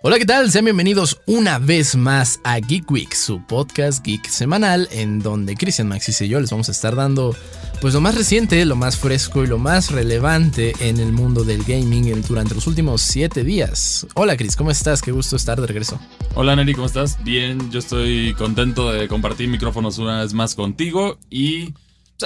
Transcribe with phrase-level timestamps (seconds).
[0.00, 0.48] Hola, ¿qué tal?
[0.52, 5.88] Sean bienvenidos una vez más a Geek Week, su podcast geek semanal, en donde Christian
[5.88, 7.34] Maxis y yo les vamos a estar dando
[7.80, 11.64] pues lo más reciente, lo más fresco y lo más relevante en el mundo del
[11.64, 14.06] gaming durante los últimos 7 días.
[14.14, 15.02] Hola Chris, ¿cómo estás?
[15.02, 15.98] Qué gusto estar de regreso.
[16.36, 17.18] Hola Neri, ¿cómo estás?
[17.24, 21.74] Bien, yo estoy contento de compartir micrófonos una vez más contigo y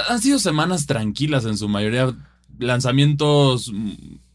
[0.09, 2.13] han sido semanas tranquilas en su mayoría,
[2.59, 3.71] lanzamientos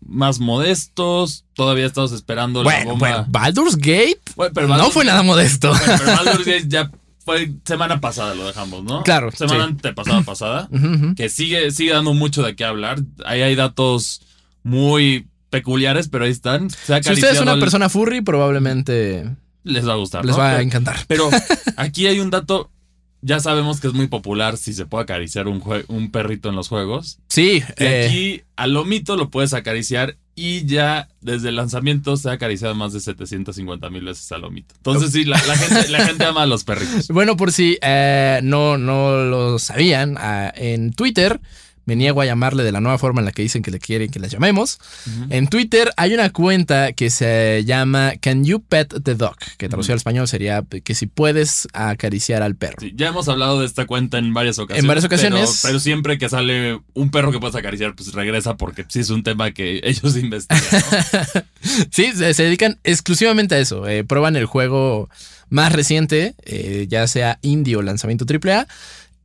[0.06, 1.44] más modestos.
[1.54, 3.26] Todavía estamos esperando la bomba.
[3.28, 5.72] Baldur's Gate no fue nada modesto.
[5.84, 6.90] pero Baldur's Gate ya
[7.24, 9.02] fue semana pasada, lo dejamos, ¿no?
[9.02, 9.30] Claro.
[9.32, 10.68] Semana antepasada pasada.
[11.16, 13.00] Que sigue, sigue dando mucho de qué hablar.
[13.24, 14.22] Ahí hay datos
[14.62, 16.70] muy peculiares, pero ahí están.
[16.70, 19.26] si usted es una persona furry, probablemente
[19.68, 20.24] les va a gustar.
[20.24, 20.96] Les va a encantar.
[21.06, 21.28] Pero
[21.76, 22.70] aquí hay un dato
[23.20, 26.68] ya sabemos que es muy popular si se puede acariciar un, un perrito en los
[26.68, 27.18] juegos.
[27.28, 27.62] Sí.
[27.78, 32.32] Y eh, aquí al lomito lo puedes acariciar y ya desde el lanzamiento se ha
[32.32, 34.74] acariciado más de 750 mil veces al lomito.
[34.76, 37.08] Entonces sí, la, gente, ama a los perritos.
[37.12, 41.40] Bueno, por si eh, no, no lo sabían, ah, en Twitter
[41.88, 44.10] me niego a llamarle de la nueva forma en la que dicen que le quieren
[44.10, 44.78] que la llamemos.
[45.30, 49.36] En Twitter hay una cuenta que se llama Can You Pet the Dog?
[49.56, 52.76] Que traducido al español sería que si puedes acariciar al perro.
[52.94, 54.84] ya hemos hablado de esta cuenta en varias ocasiones.
[54.84, 55.60] En varias ocasiones.
[55.62, 59.22] Pero, siempre que sale un perro que puedes acariciar, pues regresa porque sí es un
[59.22, 60.84] tema que ellos investigan.
[61.90, 63.88] sí, se, dedican exclusivamente a eso.
[63.88, 65.08] Eh, prueban el juego
[65.48, 68.66] más reciente, eh, ya sea indie o lanzamiento AAA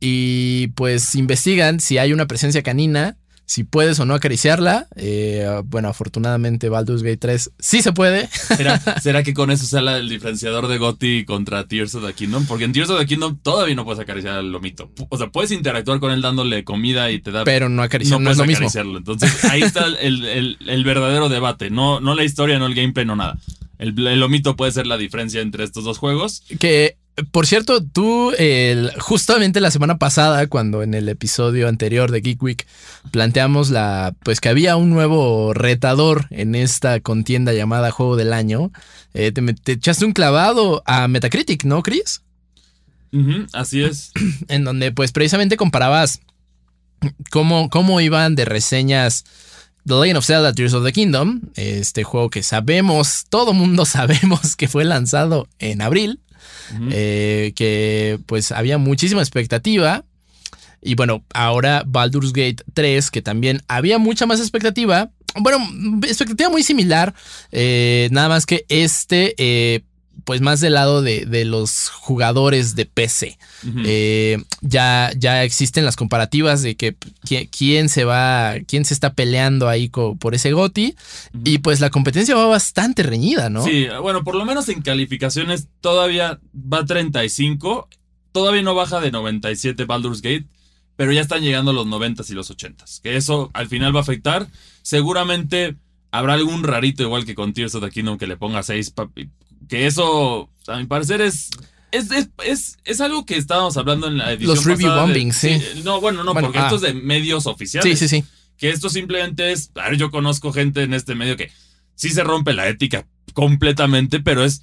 [0.06, 3.16] y pues investigan si hay una presencia canina,
[3.46, 4.86] si puedes o no acariciarla.
[4.96, 8.28] Eh, bueno, afortunadamente Baldur's Gate 3 sí se puede.
[9.00, 12.44] ¿Será, que con eso sale el diferenciador de Gotti contra Tears of the Kingdom?
[12.44, 14.92] Porque en Tears of the Kingdom todavía no puedes acariciar al lomito.
[15.08, 17.44] O sea, puedes interactuar con él dándole comida y te da...
[17.44, 18.68] Pero no acariciar, no, es lo mismo.
[18.74, 21.70] Entonces ahí está el, verdadero debate.
[21.70, 23.38] No, no la historia, no el gameplay, no nada.
[23.78, 26.42] El, el, lomito puede ser la diferencia entre estos dos juegos.
[26.58, 26.98] Que
[27.30, 28.32] por cierto, tú
[28.98, 32.66] justamente la semana pasada, cuando en el episodio anterior de Geek Week
[33.12, 38.72] planteamos la, pues que había un nuevo retador en esta contienda llamada Juego del Año,
[39.14, 42.22] eh, te, echaste un clavado a Metacritic, ¿no, Chris?
[43.52, 44.10] así es.
[44.48, 46.20] En donde, pues, precisamente comparabas
[47.30, 49.24] cómo, cómo iban de reseñas.
[49.86, 54.56] The Legend of Zelda Tears of the Kingdom, este juego que sabemos, todo mundo sabemos
[54.56, 56.20] que fue lanzado en abril,
[56.90, 60.04] eh, que pues había muchísima expectativa.
[60.82, 65.10] Y bueno, ahora Baldur's Gate 3, que también había mucha más expectativa.
[65.36, 65.58] Bueno,
[66.06, 67.14] expectativa muy similar.
[67.52, 69.82] Eh, nada más que este eh,
[70.24, 73.38] pues más del lado de, los jugadores de PC.
[73.84, 76.96] Eh, ya, ya existen las comparativas de que
[77.50, 80.94] quién se va, quién se está peleando ahí por ese GOTI.
[81.44, 83.64] Y pues la competencia va bastante reñida, ¿no?
[83.64, 87.88] Sí, bueno, por lo menos en calificaciones todavía va 35.
[88.32, 90.46] Todavía no baja de 97 Baldur's Gate.
[90.96, 92.84] Pero ya están llegando los 90 y los 80.
[93.02, 94.46] Que eso al final va a afectar.
[94.82, 95.76] Seguramente
[96.14, 98.94] habrá algún rarito igual que con Tears of the Kingdom que le ponga 6
[99.68, 101.50] que eso, a mi parecer, es
[101.94, 102.10] es,
[102.44, 105.62] es, es, algo que estábamos hablando en la edición Los review bombings, sí.
[105.84, 106.86] No, bueno, no, porque esto es ah.
[106.86, 107.98] de medios oficiales.
[107.98, 108.26] Sí, sí, sí.
[108.58, 109.70] Que esto simplemente es.
[109.76, 111.52] A ver, yo conozco gente en este medio que
[111.94, 114.62] sí se rompe la ética completamente, pero es.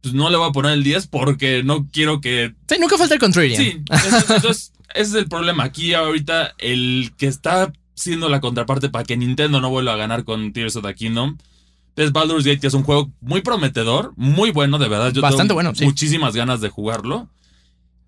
[0.00, 2.54] Pues no le voy a poner el 10 porque no quiero que.
[2.66, 3.62] Sí, nunca falta el contrarian.
[3.62, 3.82] Sí,
[4.30, 5.64] entonces, ese es el problema.
[5.64, 10.24] Aquí ahorita el que está siendo la contraparte para que Nintendo no vuelva a ganar
[10.24, 11.36] con Tears of the Kingdom
[11.96, 15.12] es Baldur's Gate, que es un juego muy prometedor, muy bueno, de verdad.
[15.12, 17.28] Yo Bastante bueno, Muchísimas ganas de jugarlo.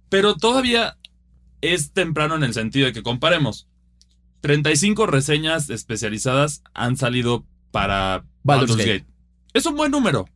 [0.08, 0.98] Pero todavía
[1.60, 3.66] es temprano en el sentido de que comparemos.
[4.40, 9.06] 35 reseñas especializadas han salido para Baldur's, Gate.
[9.54, 10.28] Es un buen número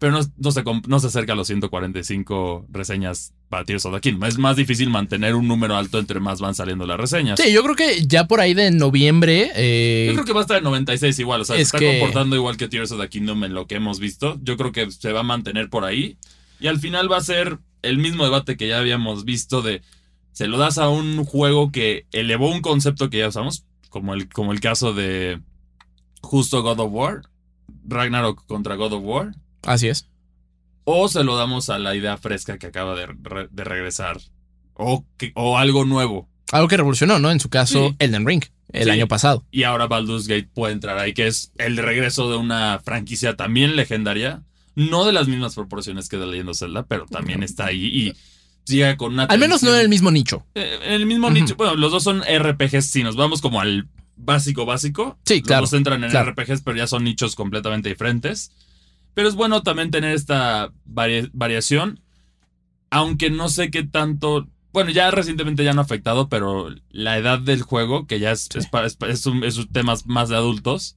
[0.00, 4.24] pero no, se, no se acerca a los 145 reseñas para Tears of the Kingdom.
[4.24, 7.38] Es más difícil mantener un número alto entre más van saliendo las reseñas.
[7.38, 9.52] Sí, yo creo que ya por ahí de noviembre.
[9.54, 11.42] Eh, yo creo que va a estar en 96 igual.
[11.42, 14.00] O sea, se está comportando igual que Tears of the Kingdom en lo que hemos
[14.00, 14.40] visto.
[14.42, 16.16] Yo creo que se va a mantener por ahí.
[16.60, 19.82] Y al final va a ser el mismo debate que ya habíamos visto de.
[20.32, 24.30] Se lo das a un juego que elevó un concepto que ya usamos, como el,
[24.30, 25.40] como el caso de
[26.22, 27.20] justo God of War,
[27.86, 29.32] Ragnarok contra God of War
[29.62, 30.08] Así es.
[30.84, 33.06] O se lo damos a la idea fresca que acaba de,
[33.64, 34.18] regresar.
[34.74, 35.04] O,
[35.34, 36.28] o algo nuevo.
[36.52, 37.30] Algo que revolucionó, ¿no?
[37.30, 38.42] En su caso, Elden Ring.
[38.72, 38.90] el Sí.
[38.90, 39.44] año pasado.
[39.50, 43.76] Y ahora Baldur's Gate puede entrar ahí, que es el regreso de una franquicia también
[43.76, 44.42] legendaria.
[44.76, 48.12] No de las mismas proporciones que The Legend of Zelda, pero también está ahí y
[48.72, 49.24] llega con una.
[49.24, 50.46] Al menos no en el mismo nicho.
[50.54, 51.56] Eh, En el mismo nicho.
[51.56, 52.86] Bueno, los dos son RPGs.
[52.86, 55.18] Si nos vamos como al básico, básico.
[55.26, 56.30] Sí, los claro, dos entran en claro.
[56.32, 58.52] RPGs, pero ya son nichos completamente diferentes.
[59.14, 62.00] Pero es bueno también tener esta varia- variación.
[62.90, 64.48] Aunque no sé qué tanto.
[64.72, 68.48] Bueno, ya recientemente ya no ha afectado, pero la edad del juego, que ya es,
[68.52, 68.58] Sí.
[68.58, 70.96] es, para- es, es un, es un tema más de adultos,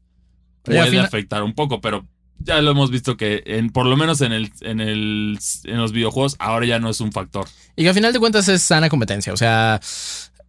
[0.63, 2.07] puede final- afectar un poco, pero
[2.39, 5.91] ya lo hemos visto que en, por lo menos en, el, en, el, en los
[5.91, 7.47] videojuegos ahora ya no es un factor.
[7.75, 9.33] Y que al final de cuentas es sana competencia.
[9.33, 9.79] O sea,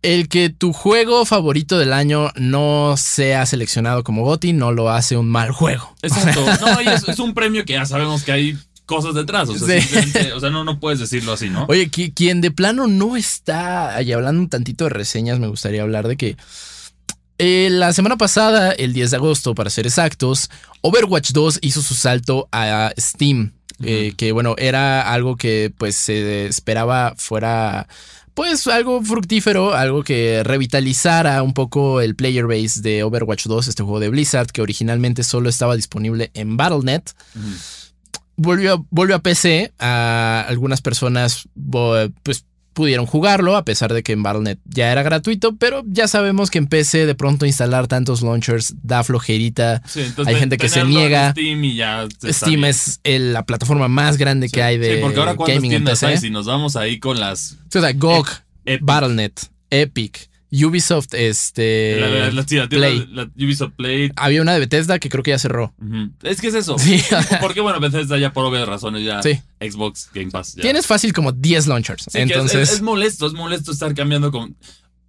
[0.04, 5.16] el que tu juego favorito del año no sea seleccionado como GOTY no lo hace
[5.16, 5.94] un mal juego.
[6.02, 6.44] Exacto.
[6.60, 9.48] No, y es, es un premio que ya sabemos que hay cosas detrás.
[9.48, 9.98] O sea, Sí.
[10.34, 11.64] o sea, no, no puedes decirlo así, ¿no?
[11.68, 15.82] Oye, qui- quien de plano no está, y hablando un tantito de reseñas, me gustaría
[15.82, 16.36] hablar de que
[17.38, 20.50] eh, la semana pasada, el 10 de agosto, para ser exactos,
[20.82, 26.46] Overwatch 2 hizo su salto a Steam, eh, que bueno, era algo que pues se
[26.46, 27.88] esperaba fuera
[28.34, 33.82] pues algo fructífero, algo que revitalizara un poco el player base de Overwatch 2, este
[33.82, 37.02] juego de Blizzard que originalmente solo estaba disponible en Battle.net
[37.36, 37.48] Ujú.
[38.36, 39.72] volvió, a- volvió a PC.
[39.78, 41.48] A algunas personas
[42.22, 46.50] pues pudieron jugarlo, a pesar de que en Battle.net ya era gratuito, pero ya sabemos
[46.50, 49.80] que en PC de pronto instalar tantos launchers da flojerita.
[49.86, 51.30] Sí, entonces Hay gente que se niega.
[51.30, 52.64] Steam y ya está Steam bien.
[52.66, 54.52] es el- la plataforma más grande Sí.
[54.54, 56.06] que hay de Sí, porque ahora gaming en PC.
[56.06, 58.26] hay, si nos vamos ahí con las O sea, GOG,
[58.80, 59.32] Battle.net,
[59.70, 60.28] Epic,
[60.62, 61.98] Ubisoft, este...
[62.00, 63.08] la, la- Play.
[63.10, 64.10] la Ubisoft Play.
[64.16, 65.74] Había una de Bethesda que creo que ya cerró.
[66.22, 66.78] Es que es eso.
[66.78, 67.00] Sí.
[67.40, 69.40] Porque bueno, Bethesda ya por obvias razones ya Sí.
[69.60, 70.54] Xbox Game Pass.
[70.54, 70.62] ya.
[70.62, 72.02] Tienes fácil como 10 launchers.
[72.04, 74.56] Sí, es- Entonces, es, es molesto, es molesto estar cambiando con.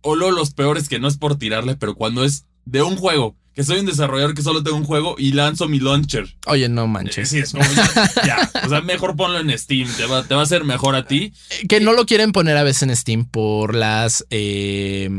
[0.02, 3.36] O luego los peores que no es por tirarle, pero cuando es de un juego,
[3.56, 6.28] que soy un desarrollador que solo tengo un juego y lanzo mi launcher.
[6.46, 7.30] oye, no Eh, manches.
[7.30, 8.52] Sí, es como ya, ya.
[8.66, 11.32] O sea, mejor ponlo en Steam, te va, te va a hacer mejor a ti.
[11.70, 15.10] Que no lo quieren poner a veces en Steam por las eh,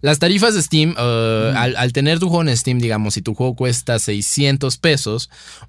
[0.00, 0.90] las tarifas de Steam.
[0.90, 1.56] uh, Mm.
[1.56, 5.28] al, al tener tu juego en Steam, digamos, si tu juego cuesta 600 pesos,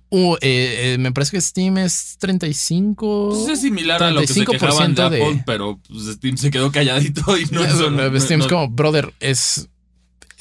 [0.09, 3.29] uh, eh, eh, me parece que Steam es 35.
[3.31, 6.37] Pues es similar a lo que se 35% quejaban de de- Apple, pero pues, Steam
[6.37, 7.61] se quedó calladito y no
[7.91, 9.67] no- Steam no- es como, brother, es.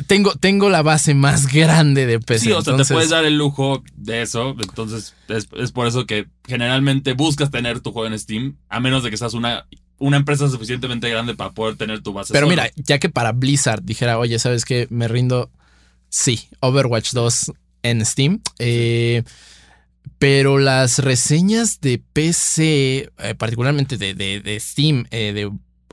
[0.06, 2.46] Tengo, tengo la base más grande de PC.
[2.46, 4.56] Sí, o sea, entonces- te puedes dar el lujo de eso.
[4.60, 9.02] Entonces, es, es por eso que generalmente buscas tener tu juego en Steam, a menos
[9.02, 9.66] de que seas una,
[9.98, 12.32] una empresa suficientemente grande para poder tener tu base.
[12.32, 12.50] Pero solo.
[12.56, 14.86] mira, ya que para Blizzard dijera, oye, ¿sabes qué?
[14.90, 15.50] Me rindo.
[16.08, 17.52] Sí, Overwatch 2
[17.82, 18.40] en Steam.
[18.58, 19.22] Eh,
[20.18, 25.50] pero las reseñas de PC, eh, particularmente de, de- de Steam, eh, de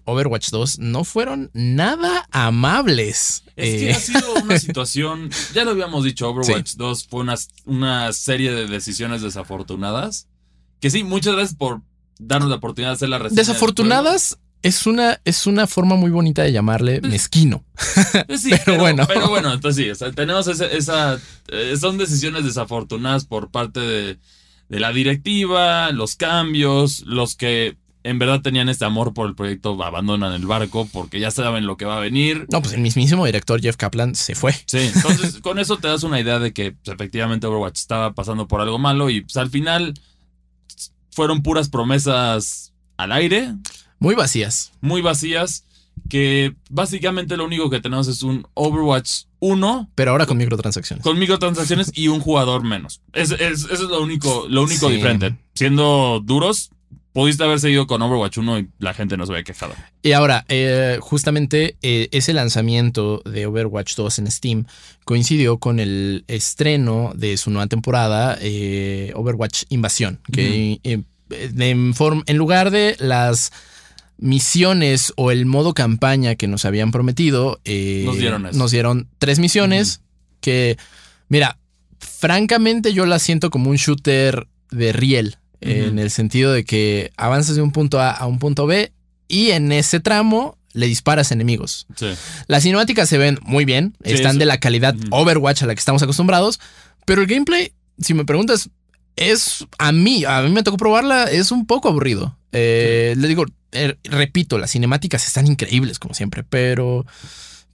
[0.09, 3.43] Overwatch 2, no fueron nada amables.
[3.55, 7.35] Es que Eh, ha sido una situación, ya lo habíamos dicho, Overwatch 2 fue una,
[7.65, 10.27] una serie de decisiones desafortunadas.
[10.79, 11.81] Que sí, muchas gracias por
[12.19, 13.41] darnos la oportunidad de hacer la reseña.
[13.41, 17.63] desafortunadas es una, es una forma muy bonita de llamarle mezquino.
[17.75, 18.25] juego.
[18.29, 19.05] Eh, Sí, pero pero, bueno.
[19.05, 19.07] bueno.
[19.07, 23.79] Pero bueno, entonces sí, o sea, tenemos esa, esa, eh, son decisiones desafortunadas por parte
[23.79, 24.17] de,
[24.67, 29.81] de la directiva, los cambios, los que en verdad tenían este amor por el proyecto
[29.83, 32.45] abandonan el barco porque ya saben lo que va a venir.
[32.51, 34.53] No, pues el mismísimo director Jeff Kaplan se fue.
[34.65, 38.47] Sí, entonces con eso te das una idea de que pues, efectivamente Overwatch estaba pasando
[38.47, 39.93] por algo malo y pues al final
[41.11, 43.53] fueron puras promesas al aire,
[43.99, 44.71] Muy vacías.
[44.81, 45.65] muy vacías,
[46.09, 51.03] que básicamente lo único que tenemos es un Overwatch 1 Pero ahora con microtransacciones.
[51.03, 53.01] con microtransacciones y un jugador menos.
[53.13, 54.95] Es, es- eso es lo único, lo único Sí.
[54.95, 55.35] diferente.
[55.55, 56.71] Siendo duros,
[57.19, 59.73] pudiste haber seguido con Overwatch 1 y la gente no se había quejado.
[60.01, 64.65] Y ahora, eh, justamente eh, ese lanzamiento de Overwatch 2 en Steam
[65.03, 72.95] coincidió con el estreno de su nueva temporada, eh, Overwatch Invasión, que en, lugar de
[72.99, 73.51] las
[74.17, 78.57] misiones o el modo campaña que nos habían prometido, Nos dieron eso.
[78.57, 79.99] nos dieron tres misiones
[80.39, 80.77] que,
[81.27, 81.57] mira,
[81.99, 87.55] francamente yo las siento como un shooter de riel, en el sentido de que avanzas
[87.55, 88.91] de un punto A a un punto B
[89.27, 91.87] y en ese tramo le disparas enemigos.
[91.95, 92.07] Sí.
[92.47, 94.95] Las cinemáticas se ven muy bien, Sí, están eso- de la calidad.
[95.11, 96.59] Overwatch a la que estamos acostumbrados,
[97.05, 98.69] pero el gameplay, si me preguntas,
[99.15, 102.37] es a mí, a mí me tocó probarla, es un poco aburrido.
[102.51, 107.05] Eh, Le digo, eh, repito, las cinemáticas están increíbles como siempre, pero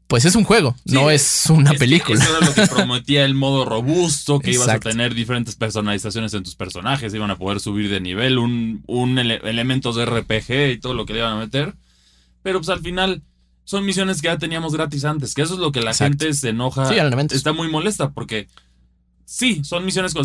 [0.07, 2.21] pues es un juego, Sí, no es una Es película.
[2.23, 6.43] Eso era lo que prometía el modo robusto, que ibas a tener diferentes personalizaciones en
[6.43, 10.77] tus personajes, iban a poder subir de nivel, un, un ele- elementos de RPG y
[10.79, 11.73] todo lo que le iban a meter.
[12.43, 13.23] Pero pues al final
[13.63, 16.25] son misiones que ya teníamos gratis antes, que eso es lo que la Exacto.
[16.25, 16.95] gente se enoja, Sí,
[17.31, 18.47] está muy molesta porque
[19.25, 20.23] sí, son misiones con,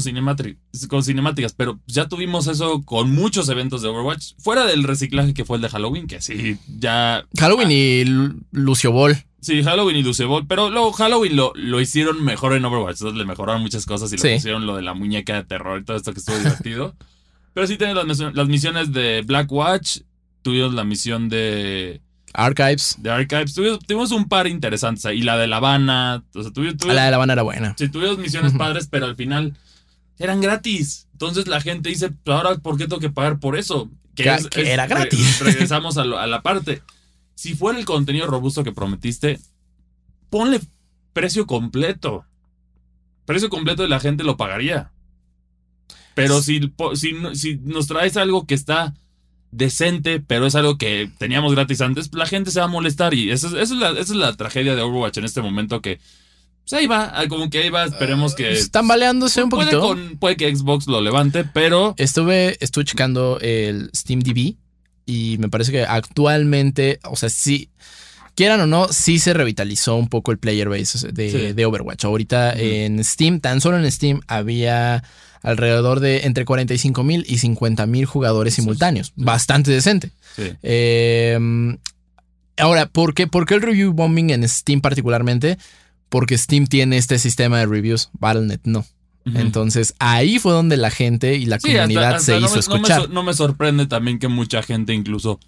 [0.89, 5.47] con cinemáticas, pero ya tuvimos eso con muchos eventos de Overwatch, fuera del reciclaje que
[5.47, 7.25] fue el de Halloween, que sí, ya...
[7.39, 9.25] Halloween y Lu- Lucio Ball.
[9.41, 13.25] Sí, Halloween y Lucebol, pero luego Halloween lo, lo hicieron mejor en Overwatch, entonces le
[13.25, 14.27] mejoraron muchas cosas y Sí.
[14.29, 16.95] le pusieron lo de la muñeca de terror y todo esto que estuvo divertido.
[17.55, 19.99] pero sí tienes las, misiones- las misiones de Black Watch,
[20.43, 22.01] tuvimos la misión de,
[22.35, 22.97] Archives.
[22.99, 26.75] de Archives, tuvimos, tuvimos un par interesantes ahí, la de La Habana, o sea, tuvimos,
[26.83, 27.75] A la de La Habana era buena.
[27.79, 29.57] sí, tuvimos misiones padres, pero al final
[30.19, 31.09] eran gratis.
[31.13, 33.91] Entonces la gente dice, "Pues ahora, ¿por qué tengo que pagar por eso?
[34.15, 35.41] Que- que era gratis.
[35.41, 36.83] re- regresamos a, lo- a la parte.
[37.41, 39.41] Si fuera el contenido robusto que prometiste,
[40.29, 40.61] ponle
[41.15, 42.27] precio completo.
[43.25, 44.93] Precio completo y la gente lo pagaría.
[46.15, 46.61] Pero si,
[46.97, 48.93] si, no- si nos traes algo que está
[49.53, 53.15] decente, pero es algo que teníamos gratis antes, la gente se va a molestar.
[53.15, 55.99] Y eso, es- la, esa es la tragedia de Overwatch en este momento que...
[56.65, 58.53] Pues ahí va, ah, como que ahí va, esperemos que...
[58.53, 59.89] Están baleándose un Puede, poquito.
[59.89, 61.95] con- puede que Xbox lo levante, pero...
[61.97, 64.57] Estuve, estuve checando el Steam DB
[65.11, 67.69] y me parece que actualmente, o sea, sí,
[68.35, 71.53] quieran o no, sí se revitalizó un poco el player base de, Sí.
[71.53, 72.05] de Overwatch.
[72.05, 75.03] Ahorita en Steam, tan solo en Steam, había
[75.43, 79.13] alrededor de entre 45 mil y 50 mil jugadores simultáneos.
[79.17, 80.11] Bastante decente.
[80.63, 81.39] Eh,
[82.57, 85.59] ahora, ¿por qué, ¿por qué el review bombing en Steam particularmente?
[86.09, 88.85] Porque Steam tiene este sistema de reviews, Battle.net no.
[89.25, 92.55] Entonces ahí fue donde la gente y la Sí, comunidad hasta se hizo me- no
[92.55, 93.11] me escuchar.
[93.11, 95.39] No me, sorprende también que mucha gente incluso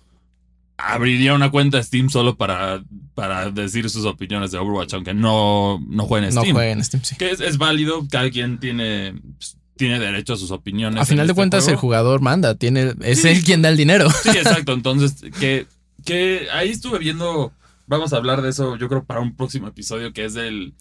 [0.76, 2.82] abriría una cuenta de Steam solo para,
[3.14, 6.56] para decir sus opiniones de Overwatch, aunque no, no jueguen en no Steam.
[6.56, 7.16] jueguen en Steam, sí.
[7.16, 11.00] Que es, es válido, cada quien tiene, pues, tiene derecho a sus opiniones.
[11.00, 13.28] A final de este cuentas, el jugador manda, tiene, es Sí.
[13.28, 14.08] él quien da el dinero.
[14.10, 14.72] Sí, exacto.
[14.72, 15.66] Entonces, que,
[16.04, 17.52] que ahí estuve viendo,
[17.86, 20.74] vamos a hablar de eso, yo creo, para un próximo episodio, que es del,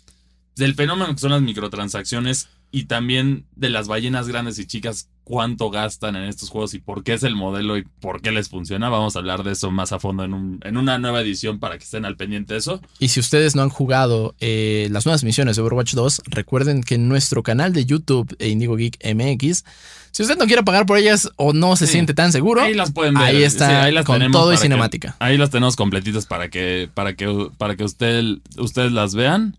[0.55, 5.69] del fenómeno que son las microtransacciones y también de las ballenas grandes y chicas, cuánto
[5.69, 8.87] gastan en estos juegos y por qué es el modelo y por qué les funciona.
[8.89, 11.77] Vamos a hablar de eso más a fondo en, un- en una nueva edición para
[11.77, 12.81] que estén al pendiente de eso.
[12.99, 16.95] Y si ustedes no han jugado eh, las nuevas misiones de Overwatch 2, recuerden que
[16.95, 19.65] en nuestro canal de YouTube, e Indigo Geek MX,
[20.11, 21.93] si usted no quiere pagar por ellas o no se Sí.
[21.93, 23.23] siente tan seguro, Ahí las pueden ver.
[23.23, 25.15] ahí está Sí, ahí las con todo y que- cinemática.
[25.19, 28.23] Ahí las tenemos completitas para que, para que, para que usted,
[28.57, 29.57] ustedes las vean.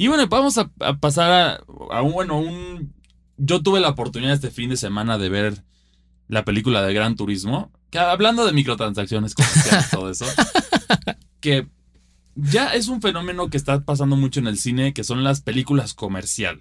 [0.00, 2.94] Y bueno, vamos a, a pasar a, a un, bueno, un...
[3.36, 5.64] Yo tuve la oportunidad este fin de semana de ver
[6.28, 7.72] la película de Gran Turismo.
[7.90, 10.24] Que hablando de microtransacciones, comerciales, todo eso.
[11.40, 11.66] Que
[12.36, 15.94] ya es un fenómeno que está pasando mucho en el cine, que son las películas
[15.94, 16.60] comercial.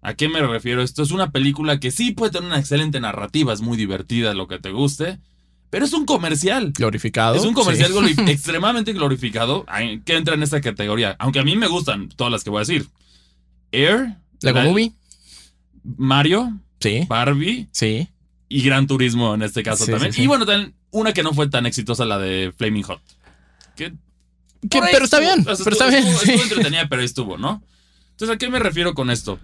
[0.00, 0.80] ¿A qué me refiero?
[0.80, 4.46] Esto es una película que sí puede tener una excelente narrativa, es muy divertida, lo
[4.46, 5.18] que te guste,
[5.70, 6.72] pero es un comercial.
[6.72, 7.34] Glorificado.
[7.36, 8.14] Es un comercial sí.
[8.26, 9.64] extremadamente glorificado
[10.04, 11.16] que entra en esta categoría.
[11.18, 12.86] Aunque a mí me gustan todas las que voy a decir.
[13.72, 14.92] Air, Lego la- Movie.
[15.96, 18.08] Mario, Sí, Barbie sí.
[18.48, 20.12] y Gran Turismo en este caso Sí, también.
[20.12, 20.22] sí.
[20.22, 23.00] Y bueno, también una que no fue tan exitosa, la de Flaming Hot.
[23.74, 23.92] Que
[24.70, 26.06] pero está bien, O sea, pero estuvo- está bien.
[26.06, 27.62] Estuvo, entretenida, pero ahí estuvo, ¿no?
[28.12, 29.38] Entonces, ¿a qué me refiero con esto?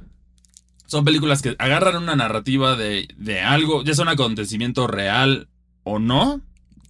[0.87, 5.49] Son películas que agarran una narrativa de, de algo, ya sea un acontecimiento real
[5.84, 6.40] o no,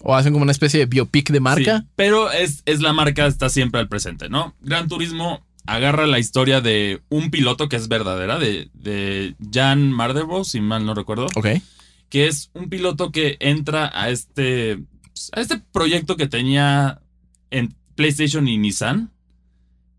[0.01, 1.79] O hacen como una especie de biopic de marca.
[1.81, 4.55] Sí, pero es, es la marca, está siempre al presente, ¿no?
[4.61, 10.45] Gran Turismo agarra la historia de un piloto que es verdadera, de, de Jan Marderbo,
[10.45, 11.47] si mal no recuerdo, Ok.
[12.11, 14.85] que es un piloto que entra a este,
[15.33, 17.01] a este proyecto que tenía
[17.51, 19.11] en PlayStation y Nissan,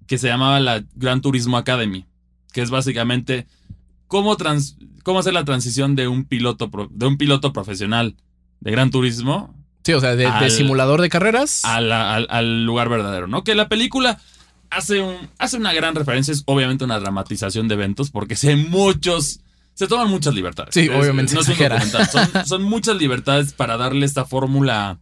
[0.05, 2.05] que se llamaba la Gran Turismo Academy,
[2.53, 3.47] que es básicamente
[4.05, 8.15] cómo, trans- cómo hacer la transición de un piloto, de un piloto profesional
[8.59, 11.61] de Gran Turismo Sí, o sea, de, simulador de carreras.
[11.63, 13.43] la- al, al lugar verdadero, ¿no?
[13.43, 14.19] Que la película
[14.71, 18.55] hace, un, hace una gran referencia, es obviamente una dramatización de eventos, porque si hay
[18.55, 19.41] muchos,
[19.75, 20.73] se toman muchas libertades.
[20.73, 21.47] Sí, Es- obviamente No es
[22.11, 24.97] son, son muchas libertades para darle esta fórmula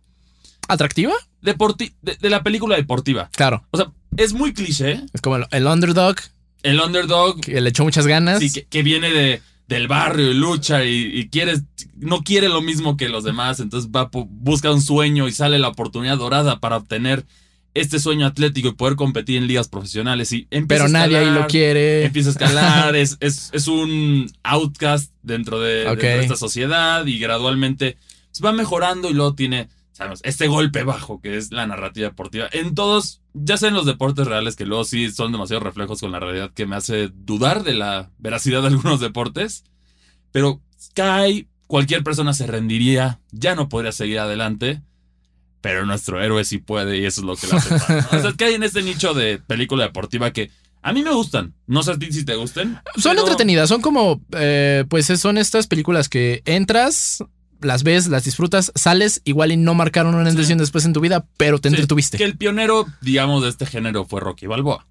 [0.67, 1.13] ¿Atractiva?
[1.41, 3.29] deporti- de, de la película deportiva.
[3.35, 3.65] Claro.
[3.71, 6.17] O sea, es muy cliché, Es como el, el underdog
[6.61, 8.39] el underdog que le echó muchas ganas.
[8.39, 11.55] sí, que, que viene de, del barrio y lucha y, y quiere,
[11.95, 15.69] no quiere lo mismo que los demás, entonces va, busca un sueño y sale la
[15.69, 17.25] oportunidad dorada para obtener
[17.73, 20.31] este sueño atlético y poder competir en ligas profesionales.
[20.31, 22.05] Y empieza pero nadie ahí lo quiere.
[22.05, 25.89] Empieza a escalar, es, es, es un outcast dentro de, Ok.
[25.97, 27.97] dentro de esta sociedad y gradualmente
[28.29, 32.47] pues, va mejorando y luego tiene sabemos, este golpe bajo que es la narrativa deportiva.
[32.51, 36.11] En todos, ya sea en los deportes reales, que luego sí son demasiados reflejos con
[36.11, 39.63] la realidad que me hace dudar de la veracidad de algunos deportes,
[40.31, 40.61] pero
[40.93, 44.81] cae, cualquier persona se rendiría, ya no podría seguir adelante.
[45.61, 47.73] pero nuestro héroe sí puede y eso es lo que le hace.
[48.17, 51.53] O sea, hay en este nicho de película deportiva que a mí me gustan.
[51.67, 52.77] No sé a ti si te gusten.
[52.97, 57.23] Son pero- entretenidas, son como, eh, pues son estas películas que entras,
[57.63, 61.25] las ves, las disfrutas, sales, igual y no marcaron una intención después en tu vida,
[61.37, 62.17] pero te Sí, entretuviste.
[62.17, 64.85] Que el pionero, digamos, de este género fue Rocky Balboa.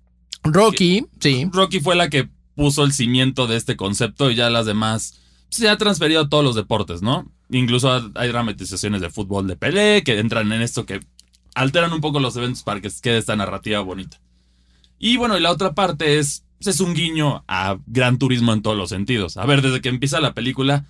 [0.45, 1.49] Rocky, sí.
[1.52, 5.69] Rocky fue la que puso el cimiento de este concepto y ya las demás se
[5.69, 7.31] ha transferido a todos los deportes, ¿no?
[7.50, 11.00] Incluso hay dramatizaciones de fútbol de Pelé que entran en esto que
[11.55, 14.19] alteran un poco los eventos para que quede esta narrativa bonita.
[14.99, 18.62] Y bueno, y la otra parte es, pues, es un guiño a Gran Turismo en
[18.62, 19.37] todos los sentidos.
[19.37, 20.87] A ver, desde que empieza la película,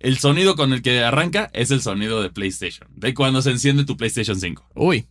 [0.00, 3.84] el sonido con el que arranca es el sonido de PlayStation, de cuando se enciende
[3.84, 4.68] tu PlayStation 5.
[4.74, 5.06] Uy,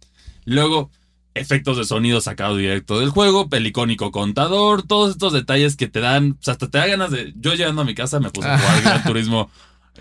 [0.45, 0.89] Luego,
[1.33, 5.99] efectos de sonido sacado directo del juego, el icónico contador, todos estos detalles que te
[5.99, 7.33] dan, o sea, hasta te da ganas de...
[7.35, 9.51] Yo llegando a mi casa me puse a jugar Gran Turismo,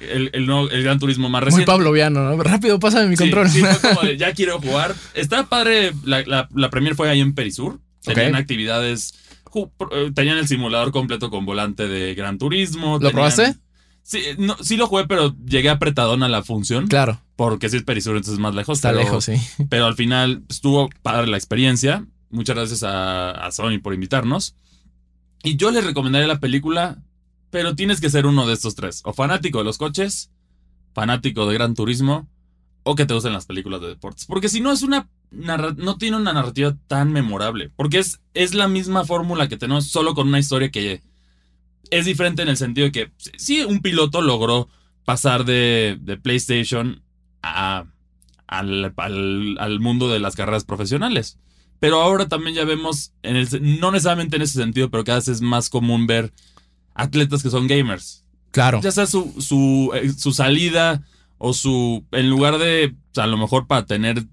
[0.01, 1.67] el, el, Gran Turismo más muy reciente.
[1.67, 2.43] pavloviano, ¿no?
[2.43, 3.49] Rápido, pásame mi Sí, control.
[3.51, 4.95] sí, fue como de, ya quiero jugar.
[5.15, 9.15] Está padre, la, la, la premier fue ahí en Perisur, tenían actividades,
[9.45, 12.93] ju- eh, tenían el simulador completo con volante de Gran Turismo.
[12.95, 13.55] ¿Lo tenían- probaste?
[14.09, 16.87] Sí, no, sí lo jugué, pero llegué apretadón a la función.
[16.87, 18.79] Claro, Porque si es Perisur, entonces es más lejos.
[18.79, 19.33] está pero- lejos, sí.
[19.69, 22.07] pero al final estuvo padre la experiencia.
[22.31, 24.55] Muchas gracias a, a Sony por invitarnos.
[25.43, 27.03] Y yo les recomendaría la película,
[27.51, 29.01] pero tienes que ser uno de estos tres.
[29.05, 30.31] O fanático de los coches,
[30.95, 32.29] fanático de Gran Turismo,
[32.85, 34.27] o que te gusten las películas de deportes.
[34.27, 37.71] Porque si no es una no tiene una narrativa tan memorable.
[37.75, 41.03] Porque es, es la misma fórmula que tenemos, solo con una historia que
[41.91, 44.69] es diferente en el sentido de que sí, un piloto logró
[45.05, 47.03] pasar de, de PlayStation
[47.43, 47.85] a,
[48.47, 51.39] al, al- al mundo de las carreras profesionales.
[51.79, 53.49] Pero ahora también ya vemos, en el,
[53.81, 56.33] no necesariamente en ese sentido, pero cada vez es más común ver
[56.95, 58.25] atletas que son gamers.
[58.51, 58.81] Claro.
[58.83, 61.03] Ya sea su, su, eh, su salida
[61.39, 64.25] o su, en lugar de, a lo mejor para tener,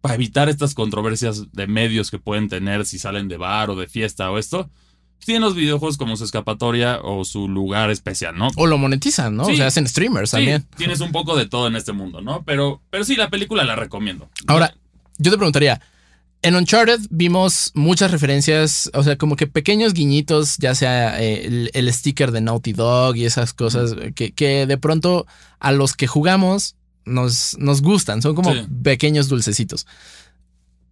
[0.00, 3.86] para evitar estas controversias de medios que pueden tener si salen de bar o de
[3.86, 4.70] fiesta o esto,
[5.24, 8.48] tienen los videojuegos como su escapatoria o su lugar especial, ¿no?
[8.56, 9.44] O lo monetizan, ¿no?
[9.44, 9.52] Sí.
[9.52, 10.66] O sea, hacen streamers Sí, también.
[10.76, 12.42] tienes un poco de todo en este mundo, ¿no?
[12.44, 14.28] Pero, pero sí, la película la recomiendo.
[14.46, 14.74] Ahora,
[15.18, 15.80] yo te preguntaría,
[16.42, 21.70] en Uncharted vimos muchas referencias, o sea, como que pequeños guiñitos, ya sea eh, el,
[21.72, 25.26] el sticker de Naughty Dog y esas cosas que, que de pronto
[25.60, 28.66] a los que jugamos nos, nos gustan, son como Sí.
[28.82, 29.86] pequeños dulcecitos.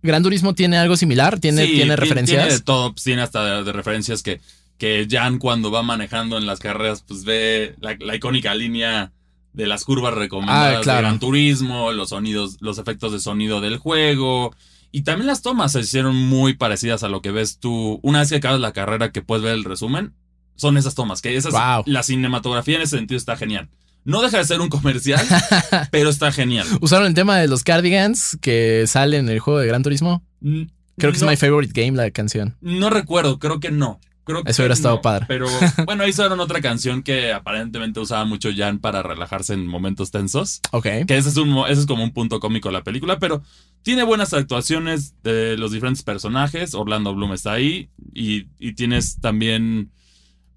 [0.03, 2.43] Gran Turismo tiene algo similar, tiene, Sí, tiene ti- referencias.
[2.43, 4.41] Tiene de todo, pues, tiene hasta de, de referencias que,
[4.79, 9.13] que Jan cuando va manejando en las carreras, pues ve la, la icónica línea
[9.53, 10.97] de las curvas recomendadas Ah, claro.
[10.99, 14.55] de Gran Turismo, los sonidos, los efectos de sonido del juego.
[14.93, 18.01] Y también las tomas se hicieron muy parecidas a lo que ves tú.
[18.03, 20.15] Una vez que acabas la carrera que puedes ver el resumen,
[20.57, 21.21] son esas tomas.
[21.21, 21.83] Que esas, Wow.
[21.87, 23.69] la cinematografía en ese sentido está genial.
[24.05, 25.25] No deja de ser un comercial,
[25.91, 26.67] pero está genial.
[26.81, 30.25] Usaron el tema de los cardigans que sale en el juego de Gran Turismo.
[30.41, 32.57] Creo que No- es My Favorite Game la canción.
[32.61, 34.01] No recuerdo, creo que no.
[34.25, 35.25] Creo Eso que hubiera estado no, padre.
[35.29, 35.47] Pero
[35.87, 40.61] bueno, hicieron otra canción que aparentemente usaba mucho Jan para relajarse en momentos tensos.
[40.73, 40.87] Ok.
[41.07, 43.43] Que ese es, un, ese es como un punto cómico de la película, pero
[43.83, 46.75] tiene buenas actuaciones de los diferentes personajes.
[46.75, 49.91] Orlando Bloom está ahí y, y tienes también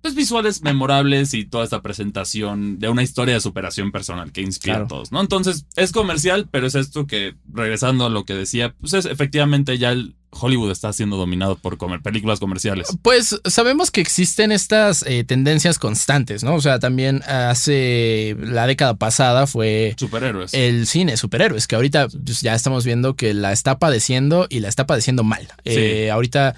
[0.03, 4.73] pues, visuales memorables y toda esta presentación de una historia de superación personal que inspira
[4.75, 4.85] Claro.
[4.85, 5.19] a todos, ¿no?
[5.21, 9.77] Entonces es comercial, pero es esto que, regresando a lo que decía, pues es efectivamente
[9.79, 12.87] ya el Hollywood está siendo dominado por comer películas comerciales.
[13.03, 16.55] Pues sabemos que existen estas eh, tendencias constantes, ¿no?
[16.55, 20.53] O sea, también hace la década pasada fue Superhéroes.
[20.55, 24.69] el cine superhéroes, que ahorita pues, ya estamos viendo que la está padeciendo y la
[24.69, 25.47] está padeciendo mal.
[25.65, 26.55] Eh, ahorita,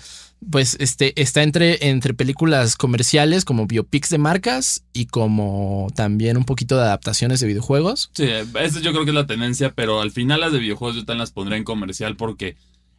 [0.50, 6.46] pues, este, está entre, entre películas comerciales como biopics de marcas y como también un
[6.46, 8.10] poquito de adaptaciones de videojuegos.
[8.14, 11.06] Sí, esa yo creo que es la tendencia, pero al final las de videojuegos yo
[11.06, 12.58] también las pondré en comercial porque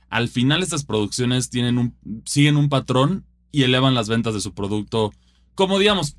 [0.08, 4.54] al final estas producciones tienen un, siguen un patrón y elevan las ventas de su
[4.54, 5.12] producto.
[5.54, 6.16] Como digamos,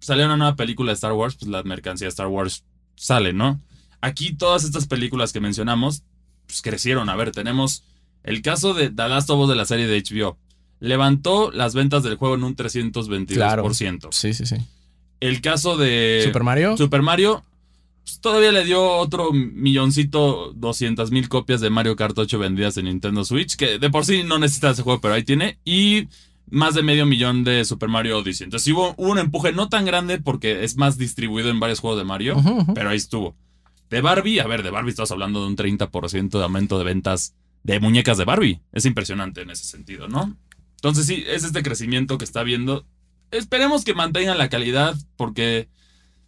[0.00, 2.64] salió una nueva película de Star Wars, pues la mercancía de Star Wars
[2.96, 3.60] sale, ¿no?
[4.00, 6.02] Aquí todas estas películas que mencionamos,
[6.46, 7.08] pues crecieron.
[7.08, 7.84] A ver, tenemos
[8.24, 10.38] el caso de The Last of Us de la serie de HBO.
[10.82, 13.26] Levantó las ventas del juego en un 322%.
[13.28, 13.72] Claro.
[14.10, 14.56] Sí, sí, sí.
[15.20, 16.76] El caso de Super Mario.
[16.76, 17.44] Super Mario
[18.02, 22.86] pues, todavía le dio otro milloncito, 200 mil copias de Mario Kart 8 vendidas en
[22.86, 25.58] Nintendo Switch, que de por sí no necesita ese juego, pero ahí tiene.
[25.64, 26.08] Y
[26.50, 28.46] más de medio millón de Super Mario Odyssey.
[28.46, 31.78] Entonces sí hubo, hubo un empuje no tan grande porque es más distribuido en varios
[31.78, 32.36] juegos de Mario,
[32.74, 33.36] pero ahí estuvo.
[33.88, 37.34] De Barbie, a ver, de Barbie estás hablando de un 30% de aumento de ventas
[37.62, 38.60] de muñecas de Barbie.
[38.72, 40.36] Es impresionante en ese sentido, ¿no?
[40.82, 42.84] Entonces sí, es este crecimiento que está viendo.
[43.30, 45.68] Esperemos que mantengan la calidad porque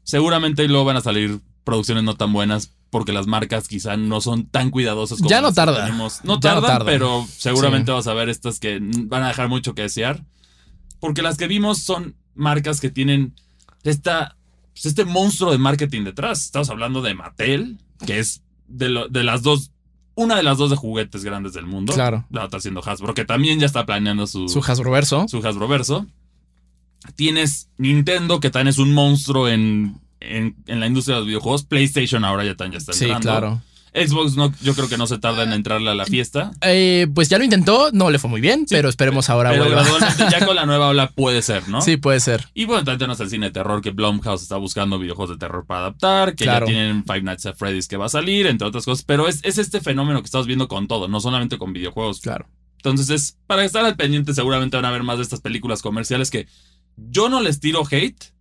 [0.05, 4.47] seguramente luego van a salir producciones no tan buenas, porque las marcas quizá no son
[4.47, 5.85] tan cuidadosas como Ya no tarda.
[5.85, 6.21] tenemos.
[6.25, 6.85] No Ya no tardan, tarda.
[6.87, 7.95] pero seguramente Sí.
[7.97, 10.25] vas a ver estas que van a dejar mucho que desear.
[11.01, 13.35] Porque las que vimos son marcas que tienen
[13.83, 14.37] esta,
[14.73, 16.45] pues, este monstruo de marketing detrás.
[16.45, 19.73] Estamos hablando de Mattel, que es de, lo- de las dos,
[20.16, 21.92] una de las dos de juguetes grandes del mundo.
[21.92, 22.24] Claro.
[22.31, 25.27] La otra siendo Hasbro, que también ya está planeando su, Su Hasbroverso.
[25.29, 26.07] su Hasbro Verso.
[27.16, 31.64] Tienes Nintendo, que también es un monstruo en, en, en la industria de los videojuegos.
[31.64, 33.22] PlayStation ahora ya, tan- ya está Sí, entrando.
[33.29, 33.62] claro.
[33.95, 36.51] Xbox no, yo creo que no se tarda en entrarle a la fiesta.
[36.63, 39.83] Eh, pues ya lo intentó, no le fue muy bien, pero esperemos ahora Pero vuelva.
[39.83, 41.81] gradualmente ya con la nueva ola puede ser, ¿no?
[41.81, 42.49] Sí, puede ser.
[42.55, 45.65] Y bueno, también tenemos el cine de terror que Blumhouse está buscando videojuegos de terror
[45.65, 46.67] para adaptar, que Claro.
[46.67, 49.05] ya tienen Five Nights at Freddy's que va a salir, entre otras cosas.
[49.05, 52.21] Pero es, es este fenómeno que estamos viendo con todo, no solamente con videojuegos.
[52.21, 52.49] Claro.
[52.79, 56.31] Entonces es para estar al pendiente, seguramente van a ver más de estas películas comerciales
[56.31, 56.49] que
[56.97, 58.33] yo no les tiro hate,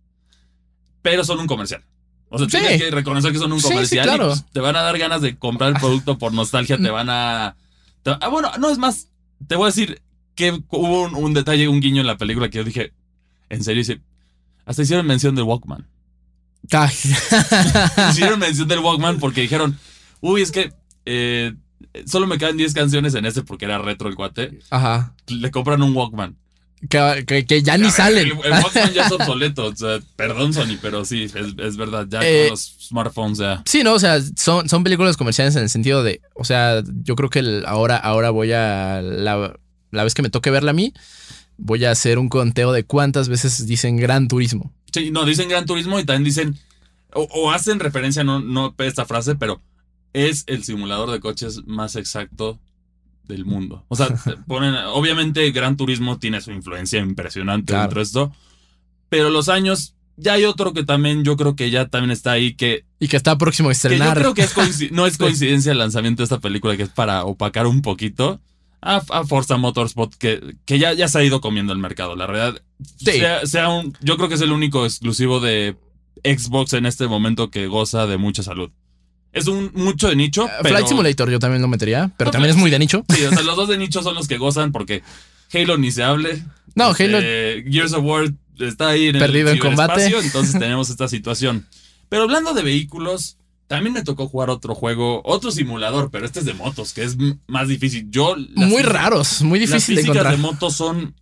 [1.00, 1.82] pero son un comercial.
[2.34, 2.58] O sea, Sí.
[2.58, 4.24] tienes que reconocer que son un Sí, sí, comercial claro.
[4.24, 7.08] y pues, te van a dar ganas de comprar el producto por nostalgia, te van
[7.10, 7.56] a...
[8.02, 9.08] te- ah, bueno, no es más,
[9.46, 10.02] te voy a decir
[10.34, 12.92] que hubo un, un detalle, un guiño en la película que yo dije,
[13.50, 14.00] en serio, dice,
[14.66, 15.86] hasta hicieron mención del Walkman.
[18.10, 19.78] Hicieron mención del Walkman porque dijeron,
[20.20, 20.72] uy, es que
[21.04, 21.54] eh,
[22.06, 24.58] solo me quedan 10 canciones en este porque era retro el cuate.
[24.70, 25.14] Ajá.
[25.26, 26.36] Le compran un Walkman.
[26.88, 28.26] Que, que- que ya ni ver, salen.
[28.26, 29.66] El, el Walkman ya es obsoleto.
[29.66, 32.06] O sea, perdón, Sony, pero sí, es, es verdad.
[32.08, 33.62] Ya Eh, con los smartphones ya.
[33.66, 37.16] Sí, no, o sea, son, son películas comerciales en el sentido de, o sea, yo
[37.16, 39.54] creo que el- ahora, ahora voy a, la,
[39.90, 40.92] la vez que me toque verla a mí,
[41.56, 44.72] voy a hacer un conteo de cuántas veces dicen Gran Turismo.
[44.92, 46.58] Sí, no, dicen Gran Turismo y también dicen,
[47.12, 49.60] o, o hacen referencia, no, no esta frase, pero
[50.12, 52.58] es el simulador de coches más exacto
[53.26, 53.84] del mundo.
[53.88, 54.08] O sea,
[54.46, 57.82] ponen, obviamente Gran Turismo tiene su influencia impresionante Claro.
[57.84, 58.32] dentro de esto,
[59.08, 62.54] pero los años, ya hay otro que también yo creo que ya también está ahí,
[62.54, 64.18] que, Y que está próximo a que yo estrenar.
[64.18, 64.54] creo que es
[64.92, 68.40] no es coincidencia el lanzamiento de esta película, que es para opacar un poquito.
[68.86, 72.16] A, a Forza Motorsport, que, que ya, ya se ha ido comiendo el mercado.
[72.16, 72.60] La realidad,
[72.98, 73.12] Sí.
[73.12, 75.76] sea, sea un, yo creo que es el único exclusivo de
[76.22, 78.70] Xbox en este momento que goza de mucha salud.
[79.34, 80.68] Es un mucho de nicho, Eh, pero...
[80.76, 83.04] Flight Simulator yo también lo metería, pero No, también es muy de nicho.
[83.14, 85.02] Sí, o sea, los dos de nicho son los que gozan porque
[85.52, 86.42] Halo ni se hable.
[86.74, 90.06] No, Este, Halo Gears of War está ahí en Perdido el en combate.
[90.22, 91.66] entonces tenemos esta situación.
[92.08, 96.44] Pero hablando de vehículos, también me tocó jugar otro juego, otro simulador, pero este es
[96.44, 97.16] de motos, que es
[97.48, 98.06] más difícil.
[98.10, 100.36] Yo las muy raros, muy Las difícil de físicas encontrar.
[100.36, 101.14] de motos son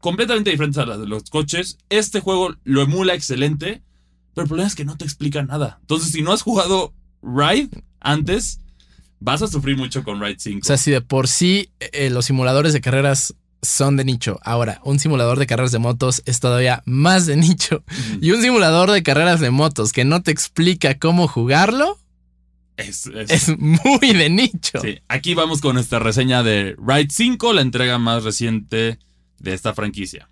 [0.00, 1.78] completamente diferentes a las de los coches.
[1.88, 3.82] Este juego lo emula excelente,
[4.34, 5.78] pero el problema es que no te explica nada.
[5.80, 6.92] Entonces, si no has jugado
[7.26, 8.60] Ride antes,
[9.20, 10.60] vas a sufrir mucho con Ride 5.
[10.62, 14.80] O sea, si de por sí eh, los simuladores de carreras son de nicho, ahora
[14.84, 17.82] un simulador de carreras de motos es todavía más de nicho.
[18.20, 21.98] Y un simulador de carreras de motos que no te explica cómo jugarlo
[22.76, 24.78] es, es- es muy de nicho.
[24.80, 24.98] sí.
[25.08, 28.98] Aquí vamos con esta reseña de Ride 5, la entrega más reciente
[29.40, 30.28] de esta franquicia.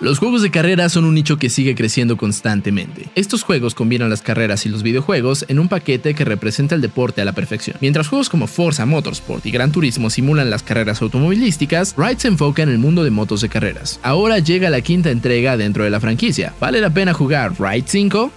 [0.00, 3.06] Los juegos de carrera son un nicho que sigue creciendo constantemente.
[3.16, 7.20] Estos juegos combinan las carreras y los videojuegos en un paquete que representa el deporte
[7.20, 7.76] a la perfección.
[7.80, 12.62] Mientras juegos como Forza Motorsport y Gran Turismo simulan las carreras automovilísticas, Ride se enfoca
[12.62, 13.98] en el mundo de motos de carreras.
[14.04, 16.54] Ahora llega la quinta entrega dentro de la franquicia.
[16.60, 18.30] ¿Vale la pena jugar Ride 5?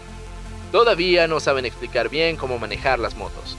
[0.71, 3.55] Todavía no saben explicar bien cómo manejar las motos.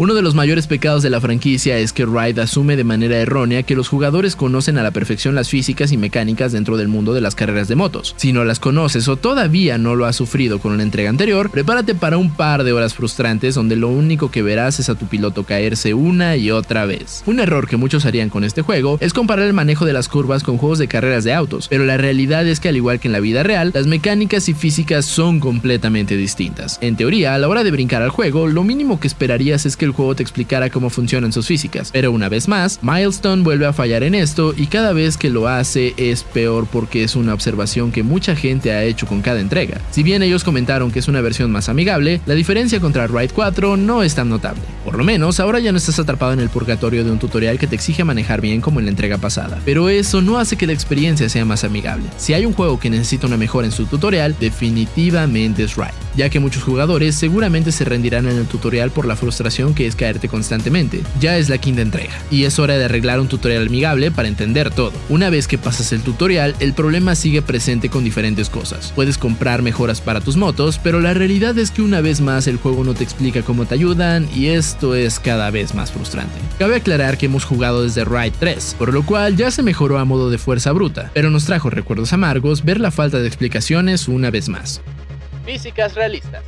[0.00, 3.64] Uno de los mayores pecados de la franquicia es que Ride asume de manera errónea
[3.64, 7.20] que los jugadores conocen a la perfección las físicas y mecánicas dentro del mundo de
[7.20, 8.14] las carreras de motos.
[8.16, 11.96] Si no las conoces o todavía no lo has sufrido con una entrega anterior, prepárate
[11.96, 15.42] para un par de horas frustrantes donde lo único que verás es a tu piloto
[15.42, 17.24] caerse una y otra vez.
[17.26, 20.44] Un error que muchos harían con este juego es comparar el manejo de las curvas
[20.44, 23.12] con juegos de carreras de autos, pero la realidad es que al igual que en
[23.12, 26.78] la vida real, las mecánicas y físicas son completamente distintas.
[26.82, 29.87] En teoría, a la hora de brincar al juego, lo mínimo que esperarías es que
[29.88, 31.90] el juego te explicara cómo funcionan sus físicas.
[31.92, 35.48] Pero una vez más, Milestone vuelve a fallar en esto y cada vez que lo
[35.48, 39.80] hace es peor porque es una observación que mucha gente ha hecho con cada entrega.
[39.90, 43.76] Si bien ellos comentaron que es una versión más amigable, la diferencia contra Ride 4
[43.76, 44.62] no es tan notable.
[44.84, 47.66] Por lo menos, ahora ya no estás atrapado en el purgatorio de un tutorial que
[47.66, 49.60] te exige manejar bien como en la entrega pasada.
[49.64, 52.04] Pero eso no hace que la experiencia sea más amigable.
[52.16, 56.07] Si hay un juego que necesita una mejora en su tutorial, definitivamente es Ride.
[56.18, 59.94] Ya que muchos jugadores seguramente se rendirán en el tutorial por la frustración que es
[59.94, 61.02] caerte constantemente.
[61.20, 64.70] Ya es la quinta entrega, y es hora de arreglar un tutorial amigable para entender
[64.70, 64.92] todo.
[65.08, 68.92] Una vez que pasas el tutorial, el problema sigue presente con diferentes cosas.
[68.96, 72.56] Puedes comprar mejoras para tus motos, pero la realidad es que una vez más el
[72.56, 76.34] juego no te explica cómo te ayudan y esto es cada vez más frustrante.
[76.58, 80.04] Cabe aclarar que hemos jugado desde Ride 3, por lo cual ya se mejoró a
[80.04, 84.32] modo de fuerza bruta, pero nos trajo recuerdos amargos ver la falta de explicaciones una
[84.32, 84.80] vez más.
[85.48, 86.44] Físicas realistas.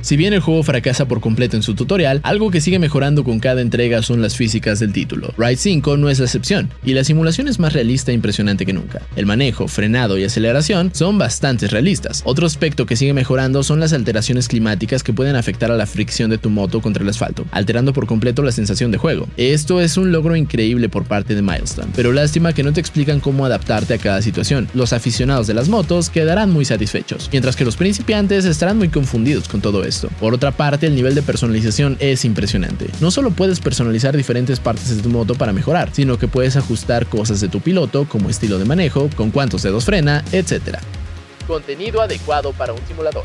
[0.00, 3.40] Si bien el juego fracasa por completo en su tutorial, algo que sigue mejorando con
[3.40, 5.34] cada entrega son las físicas del título.
[5.36, 8.72] Ride 5 no es la excepción, y la simulación es más realista e impresionante que
[8.72, 9.02] nunca.
[9.16, 12.22] El manejo, frenado y aceleración son bastante realistas.
[12.24, 16.30] Otro aspecto que sigue mejorando son las alteraciones climáticas que pueden afectar a la fricción
[16.30, 19.28] de tu moto contra el asfalto, alterando por completo la sensación de juego.
[19.36, 23.18] Esto es un logro increíble por parte de Milestone, pero lástima que no te explican
[23.18, 24.68] cómo adaptarte a cada situación.
[24.74, 29.48] Los aficionados de las motos quedarán muy satisfechos, mientras que los principiantes estarán muy confundidos
[29.48, 29.87] con todo esto.
[30.20, 32.86] Por otra parte, el nivel de personalización es impresionante.
[33.00, 37.06] No solo puedes personalizar diferentes partes de tu moto para mejorar, sino que puedes ajustar
[37.06, 40.78] cosas de tu piloto como estilo de manejo, con cuántos dedos frena, etc.
[41.46, 43.24] Contenido adecuado para un simulador.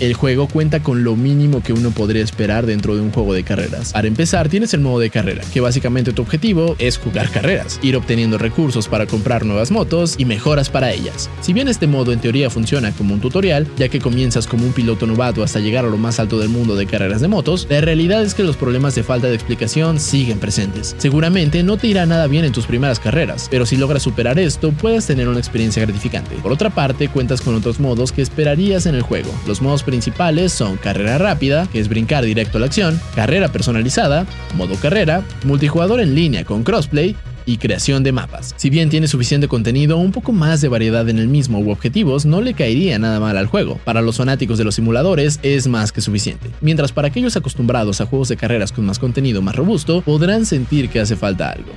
[0.00, 3.42] El juego cuenta con lo mínimo que uno podría esperar dentro de un juego de
[3.42, 3.92] carreras.
[3.92, 7.96] Para empezar, tienes el modo de carrera, que básicamente tu objetivo es jugar carreras, ir
[7.96, 11.28] obteniendo recursos para comprar nuevas motos y mejoras para ellas.
[11.40, 14.72] Si bien este modo en teoría funciona como un tutorial, ya que comienzas como un
[14.72, 17.80] piloto novato hasta llegar a lo más alto del mundo de carreras de motos, la
[17.80, 20.94] realidad es que los problemas de falta de explicación siguen presentes.
[20.98, 24.70] Seguramente no te irá nada bien en tus primeras carreras, pero si logras superar esto,
[24.70, 26.36] puedes tener una experiencia gratificante.
[26.36, 29.32] Por otra parte, cuentas con otros modos que esperarías en el juego.
[29.44, 34.26] Los modos principales son carrera rápida, que es brincar directo a la acción, carrera personalizada,
[34.54, 38.52] modo carrera, multijugador en línea con crossplay, y creación de mapas.
[38.58, 42.26] Si bien tiene suficiente contenido, un poco más de variedad en el mismo u objetivos
[42.26, 43.80] no le caería nada mal al juego.
[43.86, 46.50] Para los fanáticos de los simuladores es más que suficiente.
[46.60, 50.90] Mientras para aquellos acostumbrados a juegos de carreras con más contenido más robusto, podrán sentir
[50.90, 51.72] que hace falta algo.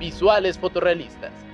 [0.00, 1.47] Visuales fotorrealistas.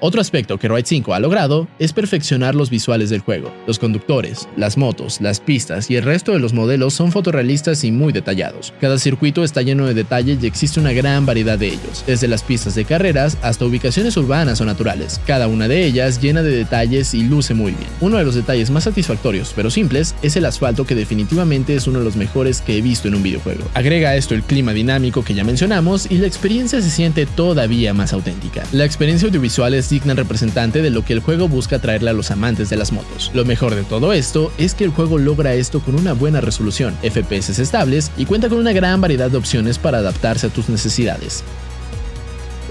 [0.00, 3.52] Otro aspecto que Ride 5 ha logrado es perfeccionar los visuales del juego.
[3.66, 7.92] Los conductores, las motos, las pistas y el resto de los modelos son fotorrealistas y
[7.92, 8.72] muy detallados.
[8.80, 12.42] Cada circuito está lleno de detalle y existe una gran variedad de ellos, desde las
[12.42, 15.20] pistas de carreras hasta ubicaciones urbanas o naturales.
[15.26, 17.88] Cada una de ellas llena de detalles y luce muy bien.
[18.00, 19.14] Uno de los detalles más satisfactorios
[19.56, 23.08] pero simples es el asfalto que definitivamente es uno de los mejores que he visto
[23.08, 23.64] en un videojuego.
[23.74, 27.94] Agrega a esto el clima dinámico que ya mencionamos y la experiencia se siente todavía
[27.94, 28.62] más auténtica.
[28.72, 32.30] La experiencia audiovisual es digna representante de lo que el juego busca traerle a los
[32.30, 33.30] amantes de las motos.
[33.34, 36.94] Lo mejor de todo esto es que el juego logra esto con una buena resolución,
[37.02, 41.44] FPS estables y cuenta con una gran variedad de opciones para adaptarse a tus necesidades.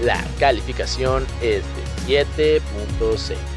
[0.02, 1.62] La calificación es
[2.06, 2.60] de
[3.00, 3.53] 7.6.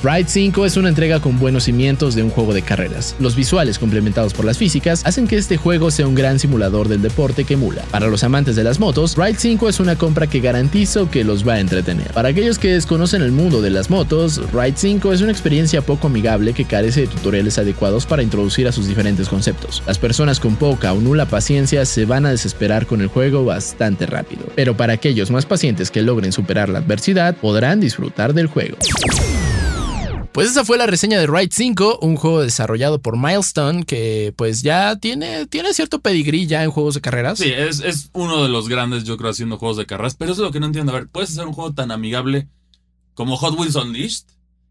[0.00, 3.16] Ride 5 es una entrega con buenos cimientos de un juego de carreras.
[3.18, 7.02] Los visuales complementados por las físicas hacen que este juego sea un gran simulador del
[7.02, 7.82] deporte que emula.
[7.90, 11.46] Para los amantes de las motos, Ride 5 es una compra que garantizo que los
[11.46, 12.12] va a entretener.
[12.12, 16.06] Para aquellos que desconocen el mundo de las motos, Ride 5 es una experiencia poco
[16.06, 19.82] amigable que carece de tutoriales adecuados para introducir a sus diferentes conceptos.
[19.84, 24.06] Las personas con poca o nula paciencia se van a desesperar con el juego bastante
[24.06, 24.46] rápido.
[24.54, 28.76] Pero para aquellos más pacientes que logren superar la adversidad, podrán disfrutar del juego.
[30.38, 34.62] Pues esa fue la reseña de Ride 5, un juego desarrollado por Milestone que pues
[34.62, 37.38] ya tiene, tiene cierto pedigrí ya en juegos de carreras.
[37.38, 40.42] Sí, es, es uno de los grandes yo creo haciendo juegos de carreras, pero eso
[40.42, 40.92] es lo que no entiendo.
[40.92, 42.48] A ver, ¿puedes hacer un juego tan amigable
[43.14, 44.24] como Hot Wheels Unleashed?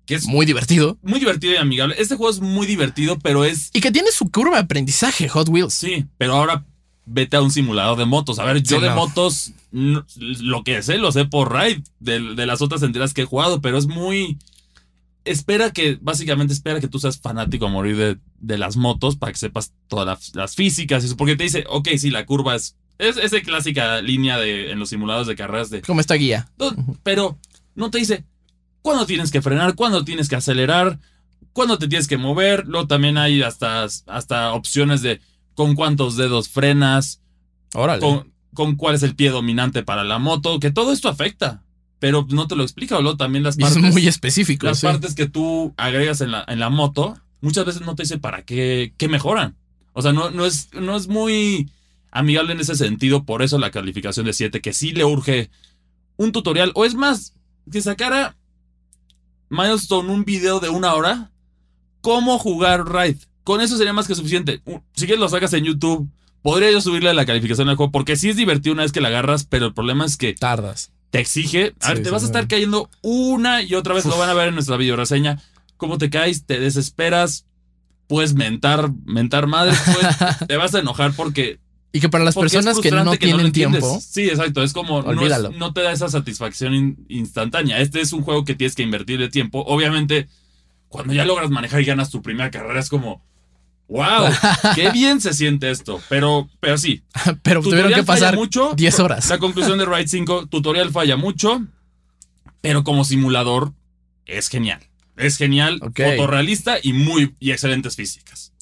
[0.05, 0.97] Que es muy divertido.
[1.01, 1.95] Muy divertido y amigable.
[1.99, 3.71] Este juego es muy divertido, pero es...
[3.73, 5.73] Y que tiene su curva de aprendizaje, Hot Wheels.
[5.73, 6.63] Sí, pero ahora
[7.05, 8.39] vete a un simulador de motos.
[8.39, 8.95] A ver, yo Sí, de no.
[8.95, 13.23] motos, no- lo que sé, lo sé por Ride, de, de las otras enteras que
[13.23, 14.37] he jugado, pero es muy...
[15.27, 19.31] Espera que, básicamente espera que tú seas fanático a morir de, de las motos para
[19.31, 21.17] que sepas todas las, las físicas y eso.
[21.17, 22.75] Porque te dice, ok, sí, la curva es...
[22.99, 25.81] Es esa clásica línea de, en los simuladores de carreras de...
[25.83, 26.49] Como esta guía.
[27.03, 27.37] Pero
[27.75, 28.25] no te dice
[28.81, 30.99] cuándo tienes que frenar, cuándo tienes que acelerar,
[31.53, 32.65] cuándo te tienes que mover.
[32.67, 35.21] Luego también hay hasta, hasta opciones de
[35.53, 37.21] con cuántos dedos frenas,
[37.75, 38.01] Órale.
[38.01, 41.63] con, con cuál es el pie dominante para la moto, que todo esto afecta.
[41.99, 44.67] Pero no te lo explica, o también las Y es partes, muy específico.
[44.67, 44.85] las sí.
[44.85, 48.43] partes que tú agregas en la, en la moto, muchas veces no te dice para
[48.43, 49.55] qué, qué mejoran.
[49.93, 51.71] O sea, no, no, es, no es muy
[52.11, 55.49] amigable en ese sentido, por eso la calificación de 7, que sí le urge
[56.17, 57.33] un tutorial, o es más,
[57.71, 58.35] que sacara
[59.49, 61.31] Milestone un video de una hora,
[62.01, 63.19] cómo jugar Ride.
[63.43, 64.61] Con eso sería más que suficiente.
[64.93, 66.09] Si quieres lo sacas en YouTube,
[66.41, 69.07] podría yo subirle la calificación al juego, porque sí es divertido una vez que la
[69.07, 70.91] agarras, pero el problema es que Tardas.
[71.09, 71.73] Te exige.
[71.81, 74.05] A ver, Sí, te vas a estar cayendo una y otra vez.
[74.05, 75.41] Lo van a ver en nuestra videoreseña.
[75.77, 77.45] Cómo te caes, te desesperas.
[78.07, 81.59] puedes mentar, mentar madre, pues, te vas a enojar porque
[81.91, 83.99] y que para las personas que no tienen tiempo.
[84.01, 84.61] Sí, exacto.
[84.61, 87.79] Es como no, no, te da esa satisfacción instantánea.
[87.79, 89.63] Este es un juego que tienes que invertir de tiempo.
[89.65, 90.27] Obviamente,
[90.89, 93.23] cuando ya logras manejar y ganas tu primera carrera, es como.
[93.87, 94.29] ¡Wow!
[94.75, 96.01] ¡Qué bien se siente esto!
[96.09, 97.03] Pero, pero sí.
[97.41, 99.29] pero tuvieron que pasar mucho, 10 horas.
[99.29, 101.65] La conclusión de Ride 5, tutorial falla mucho,
[102.61, 103.73] pero como simulador
[104.25, 104.81] es genial.
[105.15, 108.53] Es genial, fotorrealista y muy y excelentes físicas.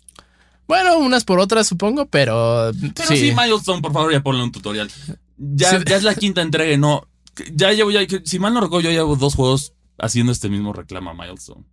[0.68, 2.72] Bueno, unas por otras, supongo, pero.
[2.96, 4.90] Pero sí, Milestone, por favor, ya ponle un tutorial.
[5.38, 7.08] Ya, ya es la quinta entrega, no.
[7.54, 11.10] Ya llevo, ya, si mal no recuerdo, yo llevo dos juegos haciendo este mismo reclamo
[11.10, 11.66] a Milestone.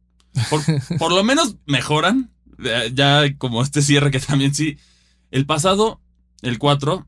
[0.98, 2.30] Por, lo menos mejoran.
[2.94, 4.78] Ya como este cierre que también sí.
[5.30, 6.00] El pasado,
[6.42, 7.06] el 4,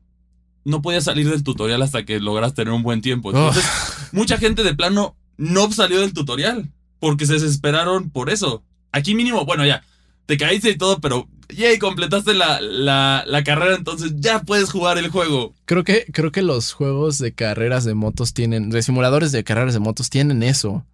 [0.65, 3.29] no podía salir del tutorial hasta que logras tener un buen tiempo.
[3.29, 3.63] Entonces,
[4.11, 8.63] mucha gente de plano no salió del tutorial porque se desesperaron por eso.
[8.91, 9.83] Aquí mínimo, bueno, ya,
[10.25, 15.09] te caíste y todo, pero yay, completaste la, la, carrera, entonces ya puedes jugar el
[15.09, 15.53] juego.
[15.65, 19.73] Creo que, creo que los juegos de carreras de motos tienen, de simuladores de carreras
[19.73, 20.85] de motos tienen eso.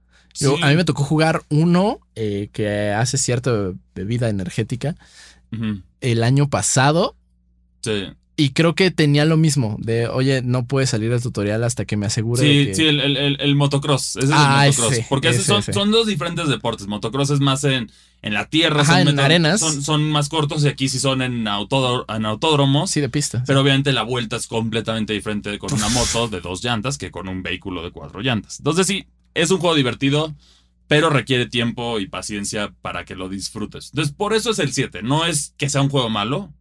[0.62, 4.96] A mí me tocó jugar uno eh, que hace cierta bebida energética
[6.00, 7.16] el año pasado.
[7.82, 8.08] Sí.
[8.38, 11.96] Y creo que tenía lo mismo, de oye, no puedes salir del tutorial hasta que
[11.96, 12.42] me asegure.
[12.42, 12.76] Sí, que...
[12.76, 14.16] sí, el, el, motocross.
[14.16, 15.06] Ese es el ah, motocross.
[15.10, 16.88] porque son, son, dos diferentes deportes.
[16.88, 17.92] Motocross es más en,
[18.24, 19.60] en la tierra, son en arenas.
[19.60, 21.48] Son, más cortos y aquí sí son en, en
[22.26, 22.90] autódromos.
[22.90, 23.44] Sí, de pista.
[23.46, 27.28] Pero obviamente la vuelta es completamente diferente con una moto de dos llantas que con
[27.28, 28.60] un vehículo de cuatro llantas.
[28.60, 30.36] Entonces sí, es un juego divertido,
[30.88, 33.90] pero requiere tiempo y paciencia para que lo disfrutes.
[33.92, 35.04] Entonces por eso es el 7.
[35.04, 36.54] No es que sea un juego malo.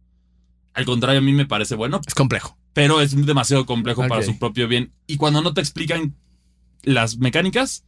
[0.73, 1.99] Al contrario, a mí me parece bueno.
[2.07, 2.57] Es complejo.
[2.73, 4.93] Pero es demasiado complejo para su propio bien.
[5.05, 6.15] Y cuando no te explican
[6.83, 7.83] las mecánicas,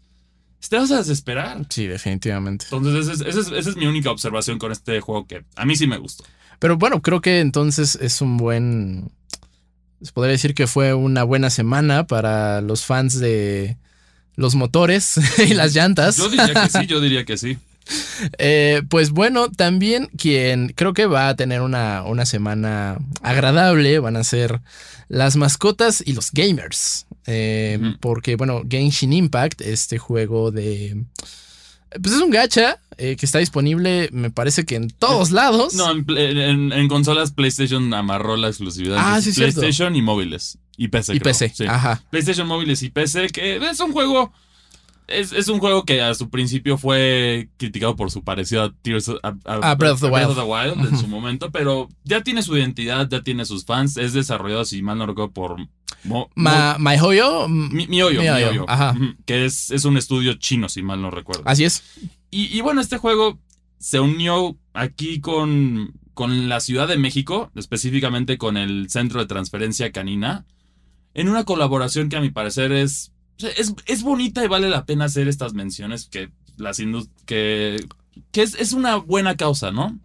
[0.69, 1.65] te vas a desesperar.
[1.69, 2.65] Sí, definitivamente.
[2.71, 6.23] Entonces, esa es, mi única observación con este juego que a mí sí me gustó.
[6.59, 9.11] Pero bueno, creo que entonces es un buen.
[10.01, 13.77] Se podría decir que fue una buena semana para los fans de
[14.35, 16.17] los motores y las llantas.
[16.17, 17.57] Yo diría que sí, yo diría que sí.
[18.37, 24.15] Eh, pues bueno, también quien creo que va a tener una, una semana agradable van
[24.15, 24.61] a ser
[25.09, 27.05] las mascotas y los gamers.
[27.25, 31.03] Eh, porque, bueno, Genshin Impact, este juego de.
[32.01, 35.75] Pues es un gacha eh, que está disponible, me parece que en todos lados.
[35.75, 38.97] No, en, consolas PlayStation amarró la exclusividad.
[38.99, 40.57] Ah, sí, PlayStation y móviles.
[40.77, 41.15] Y PC.
[41.15, 42.01] Y PC, ajá.
[42.09, 44.31] PlayStation móviles y PC, que es un juego
[45.07, 49.75] es, un juego que a su principio fue criticado por su parecido a Tears a,
[49.75, 53.65] Breath, of the Wild, en su momento, pero ya tiene su identidad, ya tiene sus
[53.65, 53.97] fans.
[53.97, 55.57] Es desarrollado, si mal no recuerdo, por
[56.35, 57.47] My Hoyo.
[57.49, 57.87] Mi,
[59.25, 61.43] que es, es un estudio chino, si mal no recuerdo.
[61.45, 61.83] Así es.
[62.31, 63.39] Y, bueno, este juego
[63.77, 69.91] se unió aquí con, con la Ciudad de México, específicamente con el Centro de Transferencia
[69.91, 70.45] Canina,
[71.13, 73.13] en una colaboración que a mi parecer es
[73.85, 76.77] es, bonita y vale la pena hacer estas menciones que las
[77.25, 77.85] que,
[78.31, 79.99] que es, es, una buena causa, ¿no?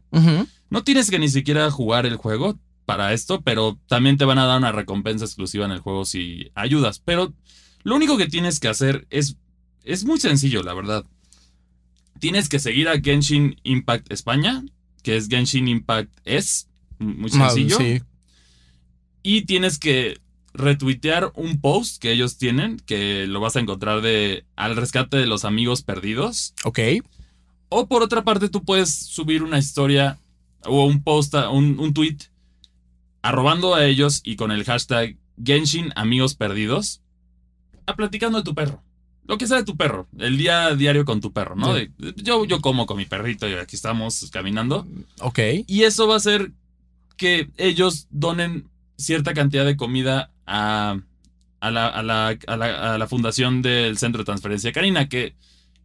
[0.71, 4.47] No tienes que ni siquiera jugar el juego para esto, pero también te van a
[4.47, 7.01] dar una recompensa exclusiva en el juego si ayudas.
[7.05, 7.33] Pero
[7.85, 9.37] lo único que tienes que hacer es,
[9.85, 11.05] es muy sencillo, la verdad.
[12.19, 14.65] Tienes que seguir a Genshin Impact España,
[15.03, 16.67] que es Genshin Impact S,
[16.99, 17.79] muy sencillo.
[19.23, 20.19] Y tienes que
[20.59, 25.27] retuitear un post que ellos tienen, que lo vas a encontrar de al rescate de
[25.27, 26.55] los amigos perdidos.
[26.65, 26.81] Ok.
[27.71, 30.19] O por otra parte, tú puedes subir una historia
[30.65, 32.17] o un post, un, un tweet,
[33.23, 37.01] arrobando a ellos y con el hashtag Genshin Amigos Perdidos,
[37.87, 38.83] a platicando de tu perro.
[39.25, 41.77] Lo que sea de tu perro, el día a diario con tu perro, ¿no?
[42.17, 44.87] yo, yo como con mi perrito y aquí estamos caminando.
[45.21, 45.39] Ok.
[45.67, 46.53] Y eso va a hacer
[47.19, 50.99] que ellos donen cierta cantidad de comida a,
[51.71, 55.35] la, fundación del Centro de Transferencia Canina, que,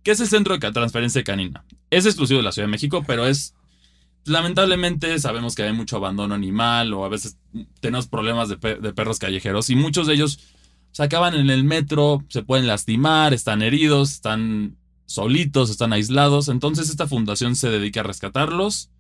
[0.03, 1.65] es el Centro de Transferencia Canina.
[1.89, 3.53] Es exclusivo de la Ciudad de México, pero es
[4.25, 7.37] lamentablemente sabemos que hay mucho abandono animal o a veces
[7.81, 10.39] tenemos problemas de, perros callejeros y muchos de ellos
[10.91, 16.47] se acaban en el metro, se pueden lastimar, están heridos, están solitos, están aislados.
[16.47, 18.92] Entonces esta fundación se dedica a rescatarlos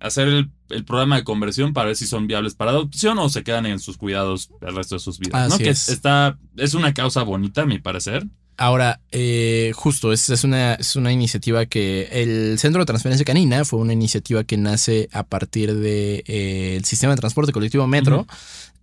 [0.00, 0.50] hacer el,
[0.84, 3.96] programa de conversión para ver si son viables para adopción o se quedan en sus
[3.96, 5.48] cuidados el resto de sus vidas.
[5.48, 5.58] ¿no?
[5.58, 5.88] Que es.
[5.88, 8.26] Está, es una causa bonita, a mi parecer.
[8.56, 13.64] Ahora, eh, justo, es, es, una, es una iniciativa que el Centro de Transferencia Canina
[13.64, 18.26] fue una iniciativa que nace a partir del de, eh, sistema de transporte colectivo Metro.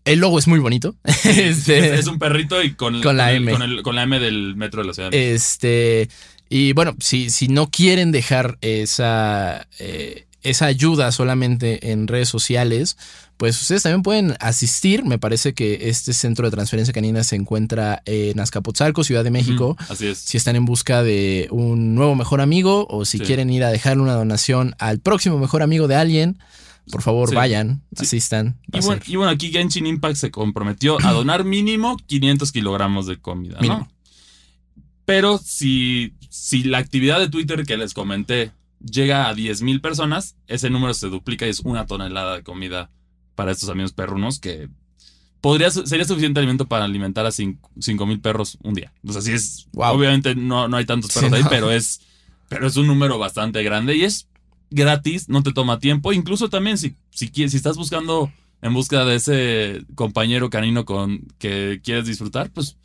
[0.04, 0.96] El logo es muy bonito.
[1.24, 3.52] Este, es, un perrito y con, la M.
[3.84, 5.14] Con, la M del metro de la ciudad.
[5.14, 6.10] Este.
[6.50, 9.68] Y bueno, si, si no quieren dejar esa.
[9.80, 12.98] Eh, esa ayuda solamente en redes sociales,
[13.38, 15.04] pues ustedes también pueden asistir.
[15.06, 19.76] Me parece que este centro de transferencia canina se encuentra en Azcapotzalco, Ciudad de México.
[19.90, 20.18] Así es.
[20.20, 23.24] Si están en busca de un nuevo mejor amigo o si Sí.
[23.24, 26.38] quieren ir a dejarle una donación al próximo mejor amigo de alguien,
[26.92, 27.36] por favor Sí.
[27.36, 28.04] vayan, Sí.
[28.06, 28.58] asistan.
[28.74, 33.06] Y bueno, ser- y bueno, aquí Genshin Impact se comprometió a donar mínimo 500 kilogramos
[33.08, 33.88] de comida, ¿no?
[35.06, 38.52] Pero si, si la actividad de Twitter que les comenté
[38.84, 42.90] llega a 10 mil personas, ese número se duplica y es una tonelada de comida
[43.36, 44.70] para estos amigos perrunos que
[45.42, 48.94] podría, sería suficiente alimento para alimentar a 5 mil perros un día.
[49.06, 49.96] O sea, sí es, Wow.
[49.96, 51.50] obviamente no, no hay tantos Sí, perros ahí, no.
[51.50, 52.02] pero es,
[52.50, 54.28] pero es un número bastante grande y es
[54.70, 56.14] gratis, no te toma tiempo.
[56.14, 61.26] Incluso también si, si, quieres, si estás buscando en busca de ese compañero canino con
[61.40, 62.78] que quieres disfrutar, pues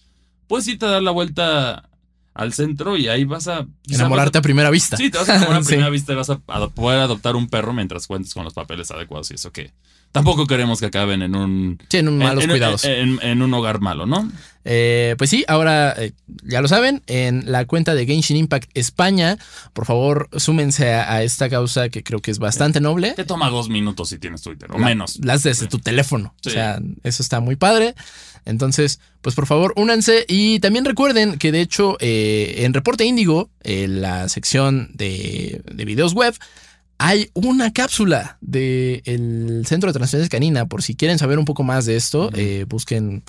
[0.49, 1.91] puedes irte a dar la vuelta
[2.37, 4.97] al centro y ahí vas a Enamorarte a primera vista.
[4.97, 5.69] sí, te vas a enamorar a Sí.
[5.69, 9.31] primera vista y vas a poder adoptar un perro mientras cuentes con los papeles adecuados
[9.31, 9.73] y eso que
[10.13, 12.85] tampoco queremos que acaben en un Tienen en- malos en, cuidados.
[12.85, 14.31] en- en un hogar malo, ¿no?
[14.65, 16.13] Eh, pues sí, ahora eh,
[16.43, 19.39] ya lo saben, en la cuenta de Genshin Impact España,
[19.73, 23.13] por favor, súmense a, a esta causa que creo que es bastante noble.
[23.13, 25.19] Te toma dos minutos si tienes Twitter o La- menos.
[25.25, 25.69] Las desde Sí.
[25.69, 26.35] tu teléfono.
[26.43, 26.49] Sí.
[26.49, 27.95] O sea, eso está muy padre.
[28.47, 30.25] Entonces, pues por favor, únanse.
[30.29, 35.85] Y también recuerden que de hecho, eh, en Reporte Índigo, en la sección de, de
[35.85, 36.35] videos web,
[36.99, 40.67] hay una cápsula del Centro de Transferencia Canina.
[40.67, 43.23] Por si quieren saber un poco más de esto, eh, busquen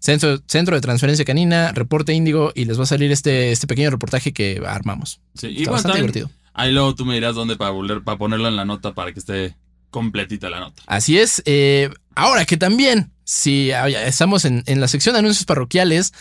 [0.00, 3.90] Centro, Centro de Transferencia Canina, Reporte Índigo, y les va a salir este, este pequeño
[3.90, 5.20] reportaje que armamos.
[5.34, 6.30] Sí, y Está bueno, bastante divertido.
[6.54, 9.20] ahí luego tú me dirás dónde para volver, para ponerlo en la nota para que
[9.20, 9.54] esté
[9.92, 10.82] completita la nota.
[10.86, 11.40] Así es.
[11.44, 16.12] eh, ahora que también, si estamos en, en la sección de anuncios parroquiales,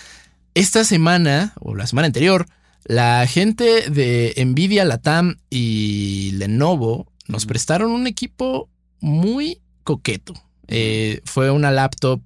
[0.54, 2.46] esta semana o la semana anterior,
[2.84, 8.70] la gente de Nvidia, Latam y Lenovo nos prestaron un equipo
[9.00, 10.34] muy coqueto.
[10.68, 12.22] Eh, fue una laptop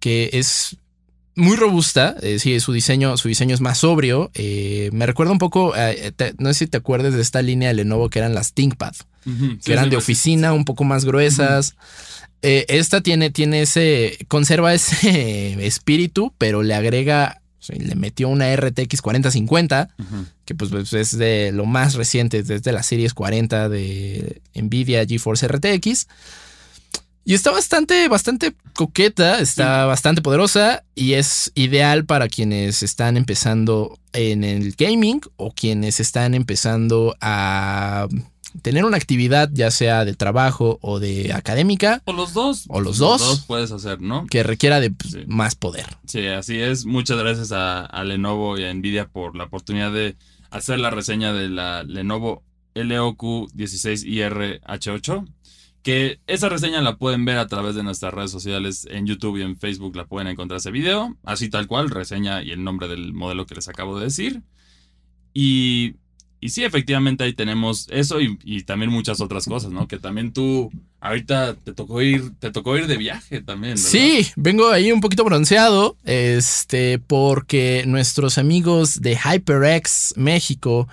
[0.00, 0.76] que es
[1.34, 2.16] muy robusta.
[2.22, 4.30] eh, sí, su diseño, su diseño es más sobrio.
[4.34, 5.72] eh, me recuerda un poco,
[6.16, 8.94] te- no sé si te acuerdas de esta línea de Lenovo que eran las ThinkPad
[9.24, 11.74] Que sí, eran sí, de oficina, un poco más gruesas.
[12.42, 18.28] Eh, esta tiene, tiene ese, conserva ese espíritu, pero le agrega, o sea, le metió
[18.28, 20.26] una RTX 4050, Ujú.
[20.44, 25.48] que pues, pues, es de lo más reciente, desde la series 40 de Nvidia GeForce
[25.48, 26.06] RTX.
[27.24, 33.98] Y está bastante, bastante coqueta, está bastante poderosa y es ideal para quienes están empezando
[34.14, 38.08] en el gaming o quienes están empezando a
[38.62, 42.64] tener una actividad ya sea de trabajo o de académica O los dos.
[42.68, 43.44] O los dos.
[43.46, 44.26] puedes hacer, ¿no?
[44.30, 45.20] que requiera de pues, Sí.
[45.26, 45.86] más poder.
[46.06, 46.84] Sí, así es.
[46.86, 50.16] Muchas gracias a, a Lenovo y a Nvidia por la oportunidad de
[50.50, 52.42] hacer la reseña de la Lenovo
[52.74, 55.26] LOQ16IRH8.
[55.82, 59.42] Que esa reseña la pueden ver a través de nuestras redes sociales en YouTube y
[59.42, 61.16] en Facebook la pueden encontrar ese video.
[61.24, 64.42] Así tal cual, reseña y el nombre del modelo que les acabo de decir.
[65.32, 65.94] Y,
[66.40, 69.88] y sí, efectivamente ahí tenemos eso y, también muchas otras cosas, ¿no?
[69.88, 70.70] Que también tú
[71.00, 73.74] ahorita te tocó ir, te tocó ir de viaje también.
[73.74, 73.88] ¿verdad?
[73.90, 80.88] Sí, vengo ahí un poquito bronceado, este, porque nuestros amigos de HyperX México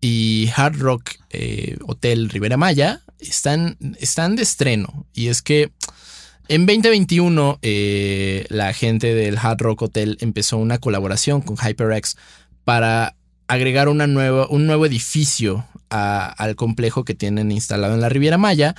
[0.00, 5.06] y Hard Rock eh, Hotel Rivera Maya están, están de estreno.
[5.12, 5.72] Y es que
[6.48, 12.16] en 2021 eh, la gente del Hard Rock Hotel empezó una colaboración con HyperX
[12.64, 13.14] para
[13.48, 18.74] agregar una nueva, un nuevo edificio al complejo que tienen instalado en la Riviera Maya.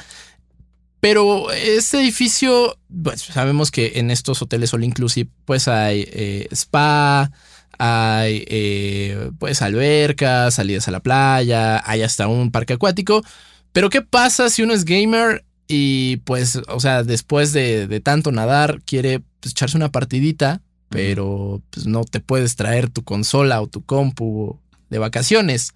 [0.99, 7.32] Pero este edificio, pues sabemos que en estos hoteles all inclusive, pues hay eh, spa,
[7.78, 13.24] hay eh, pues albercas, salidas a la playa, hay hasta un parque acuático.
[13.72, 18.32] Pero ¿qué pasa si uno es gamer y pues, o sea, después de, de tanto
[18.32, 23.67] nadar, quiere pues, echarse una partidita, pero pues, no te puedes traer tu consola o
[23.67, 24.59] tu compu
[24.89, 25.73] de vacaciones?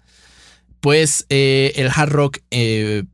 [0.80, 3.04] Pues eh, el Hard Rock eh,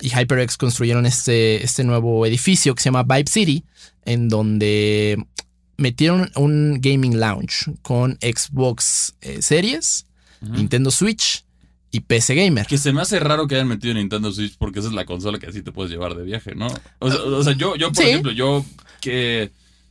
[0.00, 3.64] y HyperX construyeron este, este nuevo edificio que se llama Vibe City,
[4.04, 5.18] en donde
[5.78, 10.06] metieron un gaming lounge con Xbox eh, Series.
[10.42, 11.44] Nintendo Switch
[11.90, 12.66] y PC Gamer.
[12.66, 15.38] Que se me hace raro que hayan metido Nintendo Switch porque esa es la consola
[15.38, 16.68] que así te puedes llevar de viaje, ¿no?
[16.98, 18.10] O sea, o sea, yo, yo, por Sí.
[18.10, 18.64] ejemplo, yo
[19.00, 19.50] que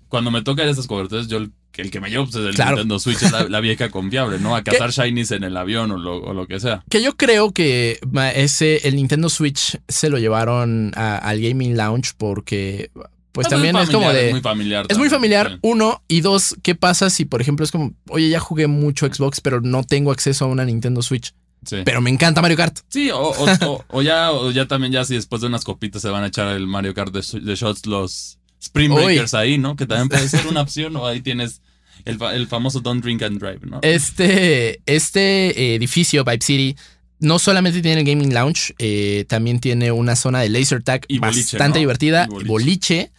[0.09, 2.71] cuando me tocan esas coberturas, yo el, el que me llevo pues, es el Claro.
[2.77, 4.55] Nintendo Switch, es la, la vieja confiable, ¿no?
[4.55, 4.71] A ¿Qué?
[4.71, 6.83] cazar shinies en el avión o lo, o lo que sea.
[6.89, 7.99] Que yo creo que
[8.35, 12.91] ese, el Nintendo Switch se lo llevaron a- al Gaming Lounge porque
[13.31, 14.27] pues Es también es como de...
[14.27, 14.85] Es muy familiar.
[14.87, 15.57] Es muy familiar, sí.
[15.63, 16.01] uno.
[16.07, 19.59] Y dos, ¿qué pasa si, por ejemplo, es como, oye, ya jugué mucho Xbox, pero
[19.59, 21.33] no tengo acceso a una Nintendo Switch?
[21.65, 21.77] Sí.
[21.83, 22.77] pero me encanta Mario Kart.
[22.89, 25.99] Sí, o, o- o- o ya, o ya también, ya si después de unas copitas
[26.01, 29.03] se van a echar el Mario Kart de Shots, los Spring Uy.
[29.03, 29.75] Breakers ahí, ¿no?
[29.75, 31.61] Que también puede ser una opción, o ahí tienes
[32.05, 33.79] el, fa- el famoso Don't Drink and Drive, ¿no?
[33.81, 36.75] Este, este edificio, Vibe City,
[37.19, 41.19] no solamente tiene el Gaming Lounge, eh, también tiene una zona de laser tag Y
[41.19, 41.81] boliche, bastante ¿no?
[41.81, 43.11] divertida, Y boliche.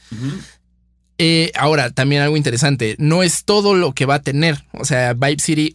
[1.18, 4.64] Eh, ahora, también algo interesante, no es todo lo que va a tener.
[4.72, 5.74] O sea, Vibe City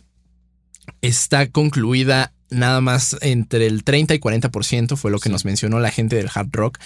[1.02, 5.34] está concluida nada más entre el 30 y 40%, fue lo que Sí.
[5.34, 6.78] nos mencionó la gente del hard rock.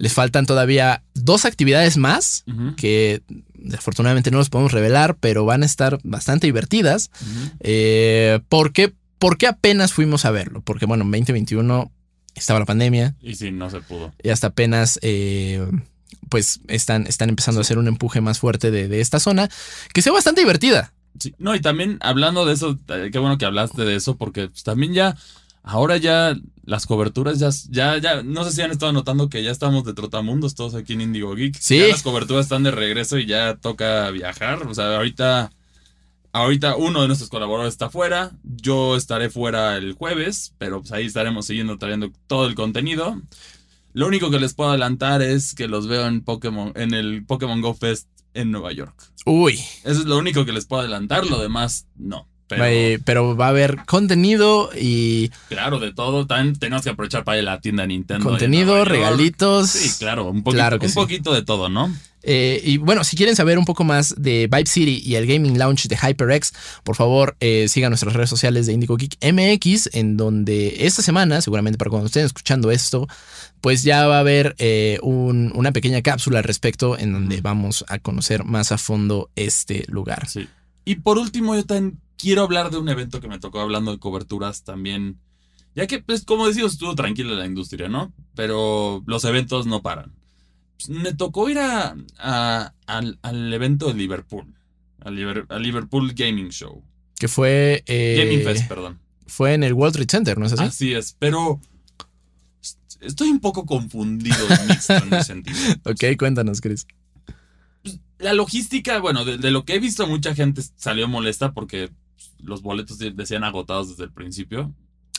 [0.00, 2.44] Les faltan todavía dos actividades más
[2.76, 3.20] que
[3.54, 7.10] desafortunadamente no los podemos revelar, pero van a estar bastante divertidas.
[7.20, 7.50] Ujú.
[7.60, 10.62] Eh, ¿por, qué, por qué apenas fuimos a verlo?
[10.62, 11.90] Porque bueno, en 2021
[12.36, 14.12] estaba la pandemia Y sí, no se pudo.
[14.22, 15.66] y hasta apenas eh,
[16.28, 19.48] pues están, están empezando a hacer un empuje más fuerte de, de esta zona
[19.92, 20.92] que sea bastante divertida.
[21.18, 24.46] Sí, No, y también hablando de eso, eh, qué bueno que hablaste de eso, porque
[24.48, 25.16] pues, también ya,
[25.68, 29.50] ahora ya las coberturas ya, ya, ya, no sé si han estado notando que ya
[29.50, 31.56] estamos de trotamundos todos aquí en Indigo Geek.
[31.60, 31.78] Sí.
[31.78, 34.66] Ya las coberturas están de regreso y ya toca viajar.
[34.66, 35.52] O sea, ahorita,
[36.32, 41.06] ahorita uno de nuestros colaboradores está fuera, yo estaré fuera el jueves, pero pues ahí
[41.06, 43.20] estaremos siguiendo trayendo todo el contenido.
[43.92, 47.60] Lo único que les puedo adelantar es que los veo en Pokémon, en el Pokémon
[47.60, 48.94] Go Fest en Nueva York.
[49.26, 49.54] Uy,
[49.84, 52.26] Eso es lo único que les puedo adelantar, lo demás no.
[52.48, 57.22] Pero eh, pero va a haber contenido y claro, de todo, también tenemos que aprovechar
[57.24, 58.24] para ir a la tienda de Nintendo.
[58.24, 59.70] contenido, regalitos.
[59.70, 60.94] Sí, claro, un poquito, Claro un sí.
[60.94, 61.92] poquito de todo, ¿no?
[62.24, 65.56] Eh, y bueno, si quieren saber un poco más de Vibe City y el Gaming
[65.58, 70.16] Lounge de HyperX, por favor eh, sigan nuestras redes sociales de Indigo Geek MX, en
[70.16, 73.06] donde esta semana, seguramente para cuando estén escuchando esto,
[73.60, 77.84] pues ya va a haber eh, un- una pequeña cápsula al respecto en donde vamos
[77.88, 80.28] a conocer más a fondo este lugar.
[80.28, 80.48] Sí.
[80.88, 83.98] Y por último, yo también quiero hablar de un evento que me tocó hablando de
[83.98, 85.18] coberturas también.
[85.74, 88.12] Ya que, pues, como decimos, estuvo tranquila la industria, ¿no?
[88.34, 90.12] Pero los eventos no paran.
[90.76, 94.54] Pues, me tocó ir a, a- al, al evento de Liverpool.
[95.00, 96.82] Al, Liber- al Liverpool Gaming Show.
[97.18, 98.98] Que fue, eh, Gaming Fest, perdón.
[99.26, 100.62] fue en el World Trade Center, ¿no es así?
[100.64, 101.60] Así es, pero
[102.62, 104.36] est- estoy un poco confundido
[104.68, 105.56] mixto en ese sentido.
[105.84, 106.86] Ok, cuéntanos, Chris.
[108.18, 111.90] La logística, bueno, de, de lo que he visto, mucha gente salió molesta porque
[112.40, 114.72] los boletos de- decían agotados desde el principio.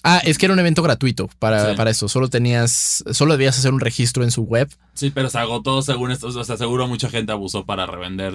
[0.03, 1.77] Ah, es que era un evento gratuito para, Sí.
[1.77, 2.07] para eso.
[2.07, 4.69] Solo tenías, solo debías hacer un registro en su web.
[4.93, 6.27] Sí, pero se agotó según esto.
[6.27, 8.33] O sea, seguro mucha gente abusó para revender.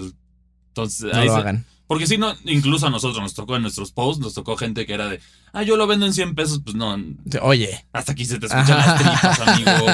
[0.69, 1.65] Entonces, No ahí lo se- hagan.
[1.87, 4.93] porque si no, incluso a nosotros nos tocó en nuestros posts, nos tocó gente que
[4.95, 5.21] era de,
[5.53, 6.61] ah, yo lo vendo en 100 pesos.
[6.63, 6.97] Pues no,
[7.43, 9.87] Oye, hasta aquí se te escuchan las tripas, amigo.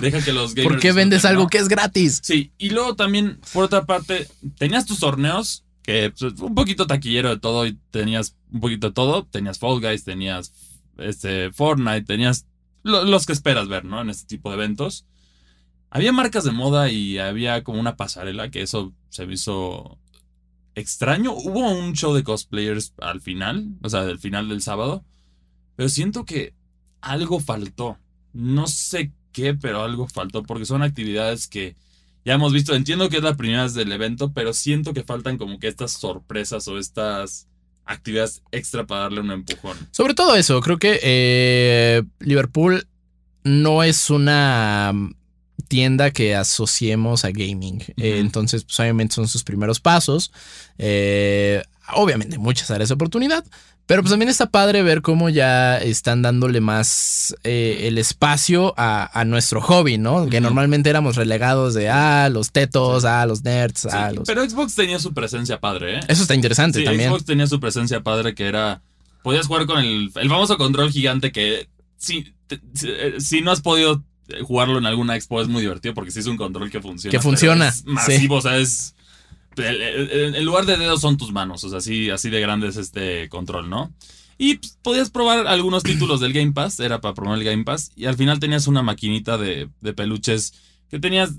[0.00, 0.72] Deja que los gamers.
[0.72, 1.48] ¿por qué vendes algo ¿no?
[1.48, 2.20] que es gratis?
[2.22, 7.30] Sí, y luego también, por otra parte, tenías tus torneos, que pues, un poquito taquillero
[7.30, 9.24] de todo, y tenías un poquito de todo.
[9.26, 10.52] Tenías Fall Guys, tenías
[10.98, 12.46] este, Fortnite, tenías
[12.82, 14.00] lo- los que esperas ver, ¿no?
[14.00, 15.04] En este tipo de eventos.
[15.90, 19.98] Había marcas de moda y había como una pasarela, que eso se me hizo
[20.74, 21.32] extraño.
[21.32, 25.04] Hubo un show de cosplayers al final, o sea, del final del sábado,
[25.76, 26.54] pero siento que
[27.00, 27.98] algo faltó.
[28.34, 31.76] No sé qué, pero algo faltó, porque son actividades que
[32.24, 32.74] ya hemos visto.
[32.74, 35.92] Entiendo que es la primera vez del evento, pero siento que faltan como que estas
[35.92, 37.46] sorpresas o estas
[37.84, 39.76] actividades extra para darle un empujón.
[39.92, 42.86] Sobre todo eso, creo que eh, Liverpool
[43.44, 44.92] no es una
[45.68, 47.80] tienda que asociemos a gaming.
[47.96, 50.32] Eh, entonces, pues obviamente son sus primeros pasos.
[50.78, 51.62] Eh,
[51.94, 53.44] obviamente muchas áreas de oportunidad.
[53.88, 59.10] Pero pues también está padre ver cómo ya están dándole más eh, el espacio a,
[59.18, 60.28] a nuestro hobby, ¿no?
[60.28, 63.08] Que normalmente éramos relegados de, ah, los tetos, Sí.
[63.10, 64.26] ah, los nerds, Sí, ah, los...
[64.26, 66.00] Pero Xbox tenía su presencia padre, ¿eh?
[66.06, 67.08] Eso está interesante Sí, también.
[67.08, 68.82] Xbox tenía su presencia padre que era.
[69.22, 71.66] Podías jugar con el, el famoso control gigante que.
[71.96, 74.04] Si, te- si, eh, si no has podido
[74.42, 77.10] jugarlo en alguna expo, es muy divertido porque sí es un control que funciona.
[77.10, 78.94] Que funciona, Es masivo, o sea, es.
[79.58, 83.28] En lugar de dedos son tus manos, o sea, así, así de grande es este
[83.28, 83.92] control, ¿no?
[84.38, 87.90] Y pues, podías probar algunos títulos del Game Pass, era para probar el Game Pass,
[87.96, 90.54] y al final tenías una maquinita de, de peluches
[90.88, 91.32] que tenías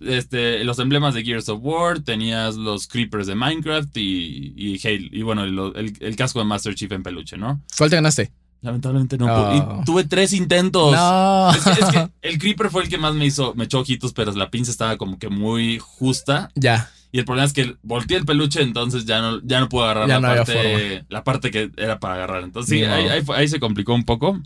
[0.00, 4.78] este, los emblemas de Gears of War, tenías los creepers de Minecraft y, y
[5.12, 7.62] y bueno, el, el- el casco de Master Chief en peluche, ¿no?
[7.78, 8.30] ¿Cuál te ganaste?
[8.62, 9.26] Lamentablemente no.
[9.26, 9.80] Oh.
[9.80, 10.92] y tuve tres intentos.
[10.92, 11.50] No.
[11.54, 14.12] Es que, es que el creeper fue el que más me hizo, me echó ojitos,
[14.12, 16.50] pero la pinza estaba como que muy justa.
[16.56, 16.90] ya.
[17.16, 20.06] Y el problema es que volteé el peluche, entonces ya no, ya no puedo agarrar
[20.06, 22.42] Ya la, no parte, la parte que era para agarrar.
[22.42, 24.38] Entonces sí, ahí, ahí ahí se complicó un poco.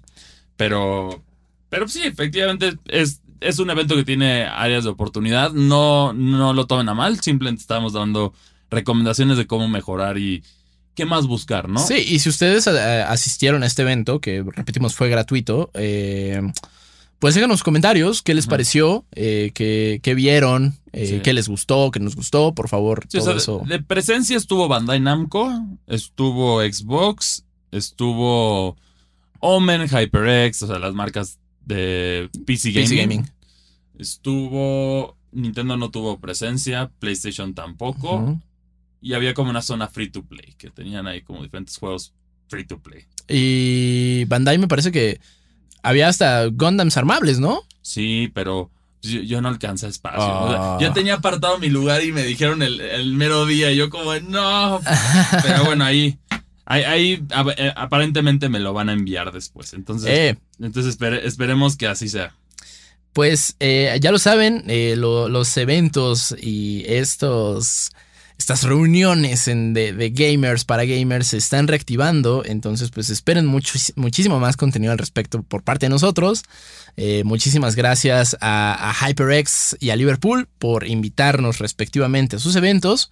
[0.56, 1.20] Pero,
[1.68, 5.50] pero sí, efectivamente es, es un evento que tiene áreas de oportunidad.
[5.50, 8.34] No, no lo tomen a mal, simplemente estamos dando
[8.70, 10.44] recomendaciones de cómo mejorar y,
[10.94, 11.80] ¿qué más buscar, no?
[11.80, 16.40] Sí, y si ustedes eh, asistieron a este evento, que repetimos fue gratuito, eh,
[17.20, 18.50] pues déjanos los comentarios qué les Ajá.
[18.50, 21.20] pareció, eh, qué, qué vieron, eh, Sí.
[21.22, 23.04] qué les gustó, qué nos gustó, por favor.
[23.08, 23.62] Sí, o todo sea, eso.
[23.68, 25.48] de presencia estuvo Bandai Namco,
[25.86, 28.76] estuvo Xbox, estuvo
[29.38, 32.88] Omen, HyperX, o sea, las marcas de PC Gaming.
[32.88, 33.30] PC Gaming.
[33.98, 35.16] Estuvo.
[35.32, 38.40] Nintendo no tuvo presencia, PlayStation tampoco.
[39.00, 42.12] Y había como una zona free to play, que tenían ahí como diferentes juegos
[42.48, 43.04] free to play.
[43.28, 45.20] Y Bandai me parece que
[45.82, 47.62] había hasta Gundams armables, ¿no?
[47.82, 48.70] Sí, pero
[49.02, 50.20] yo, yo no alcancé espacio.
[50.22, 53.70] O sea, ya tenía apartado mi lugar y me dijeron el, el mero día.
[53.72, 54.80] Y yo, como, no.
[55.42, 56.18] Pero bueno, ahí.
[56.66, 59.72] Ahí, ahí, a- eh, aparentemente me lo van a enviar después.
[59.72, 62.32] Entonces, Eh, entonces espere- esperemos que así sea.
[63.12, 67.90] Pues eh, ya lo saben, eh, lo- los eventos y estos,
[68.40, 73.78] estas reuniones en- de, de gamers para gamers se están reactivando, entonces pues esperen mucho,
[73.96, 76.42] muchísimo más contenido al respecto por parte de nosotros.
[77.02, 83.10] Eh, muchísimas gracias a, HyperX y a Liverpool por invitarnos respectivamente a sus eventos.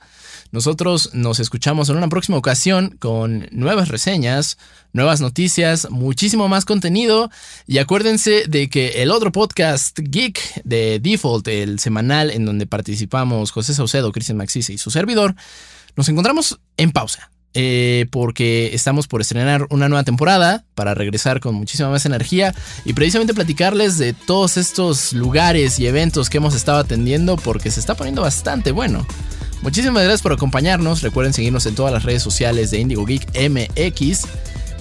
[0.52, 4.58] Nosotros nos escuchamos en una próxima ocasión con nuevas reseñas,
[4.92, 7.30] nuevas noticias, muchísimo más contenido.
[7.66, 13.52] Y acuérdense de que el otro podcast Geek de Default, el semanal en donde participamos
[13.52, 15.34] José Saucedo, Cristian Maxise y su servidor,
[15.96, 17.30] nos encontramos en pausa.
[17.54, 22.92] Eh, porque estamos por estrenar una nueva temporada para regresar con muchísima más energía y
[22.92, 27.94] precisamente platicarles de todos estos lugares y eventos que hemos estado atendiendo porque se está
[27.94, 29.06] poniendo bastante bueno.
[29.62, 31.02] Muchísimas gracias por acompañarnos.
[31.02, 34.26] Recuerden seguirnos en todas las redes sociales de Indigo Geek MX.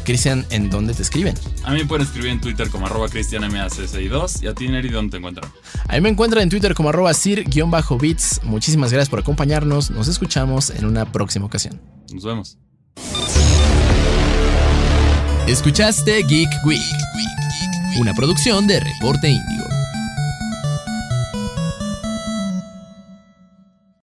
[0.08, 1.36] Cristian, ¿en dónde te escriben?
[1.66, 5.12] A mí me pueden escribir en Twitter como arroba cristianmac62 y a ti, Neri, ¿dónde
[5.12, 5.52] te encuentran?
[5.86, 8.40] A mí me encuentran en Twitter como arroba sir-bits.
[8.44, 9.92] Muchísimas gracias por acompañarnos.
[9.92, 11.82] Nos escuchamos en una próxima ocasión.
[12.14, 12.58] Nos vemos.
[15.46, 16.82] Escuchaste Geek Week,
[18.00, 19.77] una producción de Reporte Índigo.